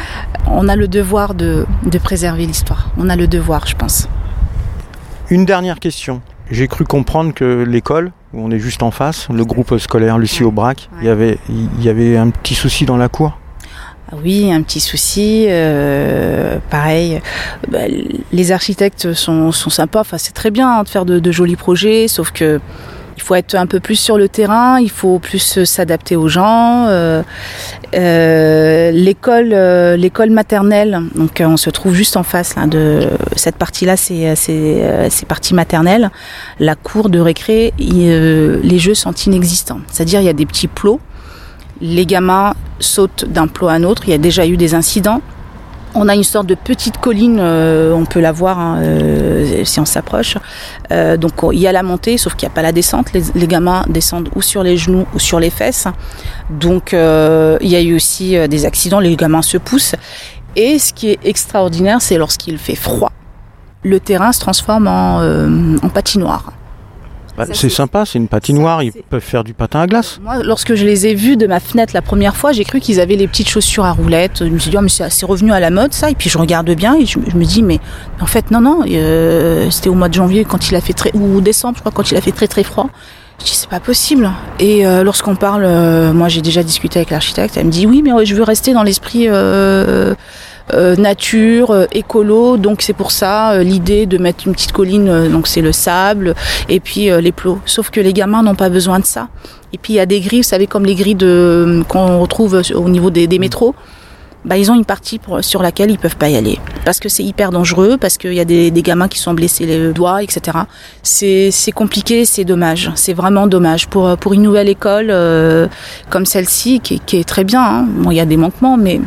On 0.47 0.67
a 0.67 0.75
le 0.75 0.87
devoir 0.87 1.33
de, 1.33 1.65
de 1.85 1.97
préserver 1.97 2.45
l'histoire. 2.45 2.89
On 2.97 3.09
a 3.09 3.15
le 3.15 3.27
devoir, 3.27 3.67
je 3.67 3.75
pense. 3.75 4.07
Une 5.29 5.45
dernière 5.45 5.79
question. 5.79 6.21
J'ai 6.51 6.67
cru 6.67 6.83
comprendre 6.83 7.33
que 7.33 7.63
l'école, 7.63 8.11
où 8.33 8.45
on 8.45 8.51
est 8.51 8.59
juste 8.59 8.83
en 8.83 8.91
face, 8.91 9.27
le 9.29 9.45
groupe 9.45 9.77
scolaire 9.77 10.17
Lucie 10.17 10.43
Aubrac, 10.43 10.89
ouais. 10.93 10.99
il, 11.01 11.07
y 11.07 11.09
avait, 11.09 11.39
il 11.49 11.83
y 11.83 11.89
avait 11.89 12.17
un 12.17 12.29
petit 12.29 12.55
souci 12.55 12.85
dans 12.85 12.97
la 12.97 13.09
cour 13.09 13.39
oui, 14.23 14.51
un 14.51 14.61
petit 14.61 14.79
souci. 14.79 15.45
Euh, 15.47 16.57
pareil, 16.69 17.21
bah, 17.69 17.79
les 18.31 18.51
architectes 18.51 19.13
sont, 19.13 19.51
sympas. 19.51 20.01
Enfin, 20.01 20.17
c'est 20.17 20.33
très 20.33 20.51
bien 20.51 20.69
hein, 20.69 20.83
de 20.83 20.89
faire 20.89 21.05
de, 21.05 21.31
jolis 21.31 21.55
projets, 21.55 22.07
sauf 22.07 22.31
que 22.31 22.59
il 23.15 23.21
faut 23.21 23.35
être 23.35 23.55
un 23.55 23.67
peu 23.67 23.79
plus 23.79 23.95
sur 23.95 24.17
le 24.17 24.27
terrain. 24.27 24.79
Il 24.79 24.89
faut 24.89 25.19
plus 25.19 25.63
s'adapter 25.65 26.15
aux 26.15 26.27
gens. 26.27 26.87
Euh, 26.87 27.21
euh, 27.93 28.91
l'école, 28.91 29.51
euh, 29.53 29.95
l'école 29.95 30.31
maternelle. 30.31 30.99
Donc, 31.15 31.41
on 31.45 31.57
se 31.57 31.69
trouve 31.69 31.93
juste 31.93 32.17
en 32.17 32.23
face 32.23 32.55
de 32.67 33.07
cette 33.35 33.55
partie-là. 33.55 33.97
C'est 33.97 35.25
partie 35.27 35.53
maternelle. 35.53 36.09
La 36.59 36.75
cour 36.75 37.09
de 37.09 37.19
récré. 37.19 37.73
Les 37.77 38.79
jeux 38.79 38.95
sont 38.95 39.13
inexistants. 39.13 39.79
C'est-à-dire, 39.91 40.19
il 40.21 40.25
y 40.25 40.29
a 40.29 40.33
des 40.33 40.45
petits 40.45 40.67
plots 40.67 40.99
les 41.83 42.05
gamins 42.05 42.53
sautent 42.79 43.25
d'un 43.25 43.47
plot 43.47 43.67
à 43.67 43.73
un 43.73 43.83
autre. 43.83 44.03
Il 44.07 44.11
y 44.11 44.13
a 44.13 44.17
déjà 44.17 44.47
eu 44.47 44.57
des 44.57 44.73
incidents. 44.73 45.21
On 45.95 46.09
a 46.09 46.15
une 46.15 46.23
sorte 46.23 46.47
de 46.47 46.55
petite 46.55 46.97
colline, 46.97 47.37
euh, 47.39 47.93
on 47.93 48.05
peut 48.05 48.19
la 48.19 48.31
voir 48.31 48.57
hein, 48.57 48.79
euh, 48.81 49.63
si 49.63 49.79
on 49.79 49.85
s'approche. 49.85 50.37
Euh, 50.91 51.17
donc 51.17 51.33
il 51.51 51.59
y 51.59 51.67
a 51.67 51.71
la 51.71 51.83
montée, 51.83 52.17
sauf 52.17 52.33
qu'il 52.33 52.47
n'y 52.47 52.53
a 52.53 52.55
pas 52.55 52.63
la 52.63 52.71
descente. 52.71 53.11
Les, 53.13 53.47
gamins 53.47 53.83
descendent 53.89 54.29
ou 54.33 54.41
sur 54.41 54.63
les 54.63 54.75
genoux 54.75 55.05
ou 55.13 55.19
sur 55.19 55.39
les 55.39 55.51
fesses. 55.51 55.85
Donc 56.49 56.93
il 56.93 57.67
y 57.69 57.75
a 57.75 57.81
eu 57.81 57.93
aussi 57.95 58.35
des 58.47 58.65
accidents, 58.65 58.99
les 58.99 59.15
gamins 59.15 59.43
se 59.43 59.57
poussent. 59.57 59.95
Et 60.55 60.79
ce 60.79 60.93
qui 60.93 61.09
est 61.09 61.19
extraordinaire, 61.23 62.01
c'est 62.01 62.17
lorsqu'il 62.17 62.57
fait 62.57 62.75
froid, 62.75 63.11
le 63.83 63.99
terrain 63.99 64.31
se 64.31 64.39
transforme 64.39 64.87
en 64.87 65.89
patinoire. 65.89 66.53
Bah, 67.37 67.45
c'est 67.51 67.69
sympa, 67.69 68.05
c'est 68.05 68.19
une 68.19 68.27
patinoire, 68.27 68.83
ils 68.83 68.91
peuvent 68.91 69.21
faire 69.21 69.43
du 69.43 69.53
patin 69.53 69.81
à 69.81 69.87
glace. 69.87 70.19
Moi, 70.21 70.43
lorsque 70.43 70.75
je 70.75 70.85
les 70.85 71.07
ai 71.07 71.15
vus 71.15 71.35
de 71.35 71.47
ma 71.47 71.59
fenêtre 71.59 71.93
la 71.93 72.03
première 72.03 72.35
fois, 72.35 72.51
j'ai 72.51 72.63
cru 72.63 72.79
qu'ils 72.79 72.99
avaient 72.99 73.15
les 73.15 73.27
petites 73.27 73.49
chaussures 73.49 73.85
à 73.85 73.91
roulettes. 73.91 74.43
Je 74.45 74.49
me 74.49 74.59
suis 74.59 74.69
dit, 74.69 74.77
oh, 74.77 74.81
mais 74.81 74.89
c'est 74.89 75.25
revenu 75.25 75.51
à 75.51 75.59
la 75.59 75.71
mode 75.71 75.93
ça. 75.93 76.11
Et 76.11 76.15
puis 76.15 76.29
je 76.29 76.37
regarde 76.37 76.69
bien 76.71 76.95
et 76.95 77.05
je, 77.05 77.17
je 77.27 77.35
me 77.35 77.43
dis, 77.43 77.63
mais 77.63 77.79
en 78.21 78.27
fait, 78.27 78.51
non, 78.51 78.61
non, 78.61 78.81
euh, 78.87 79.69
c'était 79.71 79.89
au 79.89 79.95
mois 79.95 80.09
de 80.09 80.13
janvier 80.13 80.45
quand 80.45 80.69
il 80.69 80.75
a 80.75 80.81
fait 80.81 80.93
très, 80.93 81.11
ou 81.15 81.41
décembre, 81.41 81.75
je 81.77 81.81
crois, 81.81 81.91
quand 81.91 82.11
il 82.11 82.17
a 82.17 82.21
fait 82.21 82.31
très 82.31 82.47
très 82.47 82.63
froid. 82.63 82.89
Je 83.39 83.45
dis, 83.45 83.51
c'est 83.51 83.69
pas 83.69 83.79
possible. 83.79 84.29
Et 84.59 84.85
euh, 84.85 85.03
lorsqu'on 85.03 85.35
parle, 85.35 85.63
euh, 85.65 86.13
moi 86.13 86.29
j'ai 86.29 86.41
déjà 86.41 86.61
discuté 86.61 86.99
avec 86.99 87.09
l'architecte, 87.09 87.57
elle 87.57 87.65
me 87.65 87.71
dit, 87.71 87.87
oui, 87.87 88.03
mais 88.03 88.11
je 88.25 88.35
veux 88.35 88.43
rester 88.43 88.73
dans 88.73 88.83
l'esprit. 88.83 89.25
Euh, 89.27 90.13
euh, 90.73 90.95
nature, 90.95 91.71
euh, 91.71 91.85
écolo. 91.91 92.57
Donc 92.57 92.81
c'est 92.81 92.93
pour 92.93 93.11
ça 93.11 93.51
euh, 93.51 93.63
l'idée 93.63 94.05
de 94.05 94.17
mettre 94.17 94.47
une 94.47 94.53
petite 94.53 94.71
colline, 94.71 95.09
euh, 95.09 95.29
donc 95.29 95.47
c'est 95.47 95.61
le 95.61 95.71
sable 95.71 96.35
et 96.69 96.79
puis 96.79 97.09
euh, 97.09 97.21
les 97.21 97.31
plots. 97.31 97.59
Sauf 97.65 97.89
que 97.89 97.99
les 97.99 98.13
gamins 98.13 98.43
n'ont 98.43 98.55
pas 98.55 98.69
besoin 98.69 98.99
de 98.99 99.05
ça. 99.05 99.27
Et 99.73 99.77
puis 99.77 99.93
il 99.93 99.95
y 99.97 99.99
a 99.99 100.05
des 100.05 100.19
grilles, 100.21 100.41
vous 100.41 100.47
savez 100.47 100.67
comme 100.67 100.85
les 100.85 100.95
grilles 100.95 101.15
de 101.15 101.83
qu'on 101.87 102.19
retrouve 102.19 102.61
au 102.73 102.89
niveau 102.89 103.09
des, 103.09 103.27
des 103.27 103.39
métros. 103.39 103.75
Bah, 104.45 104.57
ils 104.57 104.69
ont 104.69 104.75
une 104.75 104.83
partie 104.83 105.19
pour, 105.19 105.41
sur 105.41 105.63
laquelle 105.63 105.89
ils 105.89 105.97
peuvent 105.97 106.17
pas 106.17 106.27
y 106.27 106.35
aller 106.35 106.59
parce 106.83 106.99
que 106.99 107.07
c'est 107.07 107.23
hyper 107.23 107.51
dangereux, 107.51 107.95
parce 107.97 108.17
qu'il 108.17 108.33
y 108.33 108.41
a 108.41 108.45
des, 108.45 108.71
des, 108.71 108.81
gamins 108.81 109.07
qui 109.07 109.17
sont 109.17 109.33
blessés 109.33 109.65
les 109.65 109.93
doigts, 109.93 110.21
etc. 110.21 110.57
C'est 111.01 111.71
compliqué, 111.73 112.25
c'est 112.25 112.43
dommage, 112.43 112.91
c'est 112.95 113.13
vraiment 113.13 113.47
dommage 113.47 113.87
pour 113.87 114.17
pour 114.17 114.33
une 114.33 114.41
nouvelle 114.41 114.67
école 114.67 115.07
comme 116.09 116.25
celle-ci 116.25 116.81
qui, 116.81 116.99
qui, 116.99 117.17
est 117.17 117.23
très 117.23 117.45
bien. 117.45 117.63
Hein. 117.63 117.87
Bon, 117.87 118.11
il 118.11 118.17
y 118.17 118.19
a 118.19 118.25
des 118.25 118.35
manquements, 118.35 118.75
mais 118.75 118.99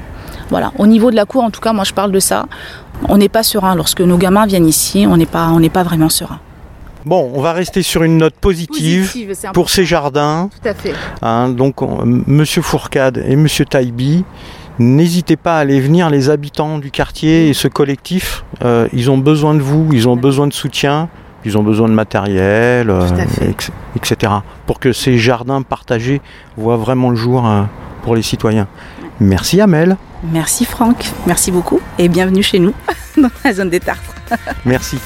Voilà, 0.51 0.73
au 0.79 0.87
niveau 0.87 1.11
de 1.11 1.17
la 1.17 1.25
cour, 1.25 1.43
en 1.45 1.51
tout 1.51 1.61
cas, 1.61 1.73
moi 1.73 1.85
je 1.85 1.93
parle 1.93 2.13
de 2.13 2.21
ça. 2.21 2.47
On 3.09 3.19
n'est 3.19 3.29
pas 3.29 3.43
serein 3.43 3.75
lorsque 3.75 4.01
nos 4.01 4.17
gamins 4.17 4.47
viennent 4.47 4.67
ici, 4.69 5.07
on 5.09 5.17
n'est 5.17 5.27
pas, 5.27 5.49
on 5.49 5.61
n'est 5.61 5.69
pas 5.71 5.83
vraiment 5.83 6.09
serein. 6.09 6.39
Bon, 7.05 7.31
on 7.35 7.41
va 7.41 7.53
rester 7.53 7.83
sur 7.83 8.03
une 8.03 8.17
note 8.19 8.35
positive, 8.35 9.13
pour 9.53 9.71
ces 9.71 9.85
jardins. 9.85 10.49
Tout 10.63 10.69
à 10.69 10.75
fait. 10.75 10.93
Hein, 11.23 11.51
donc, 11.51 11.83
on- 11.83 12.03
Monsieur 12.05 12.63
Fourcade 12.63 13.23
et 13.29 13.37
Monsieur 13.37 13.65
Taïbi, 13.65 14.25
n'hésitez 14.81 15.37
pas 15.37 15.57
à 15.57 15.61
aller 15.61 15.81
venir, 15.81 16.11
les 16.11 16.31
habitants 16.31 16.79
du 16.79 16.91
quartier 16.91 17.49
et 17.49 17.55
ce 17.55 17.69
collectif. 17.69 18.45
euh, 18.65 18.89
ils 18.93 19.11
ont 19.11 19.19
besoin 19.19 19.55
de 19.55 19.61
vous, 19.61 19.89
ils 19.93 20.09
ont 20.09 20.17
besoin 20.17 20.47
de 20.49 20.53
soutien, 20.53 21.09
ils 21.45 21.57
ont 21.57 21.63
besoin 21.63 21.89
de 21.89 21.95
matériel, 21.95 22.91
euh, 22.91 23.07
etc. 23.95 24.33
Pour 24.67 24.81
que 24.81 24.93
ces 24.93 25.17
jardins 25.19 25.63
partagés 25.63 26.21
voient 26.57 26.77
vraiment 26.77 27.11
le 27.11 27.17
jour 27.17 27.47
euh, 27.47 27.63
pour 28.03 28.17
les 28.17 28.23
citoyens. 28.23 28.67
Merci 29.21 29.61
Amel, 29.61 29.97
Merci 30.33 30.65
Franck, 30.65 31.11
merci 31.27 31.51
beaucoup 31.51 31.81
et 31.99 32.09
bienvenue 32.09 32.43
chez 32.43 32.59
nous 32.59 32.75
dans 33.17 33.31
la 33.45 33.53
zone 33.53 33.71
des 33.71 33.81
Tartres. 33.81 34.15
merci. 34.65 34.99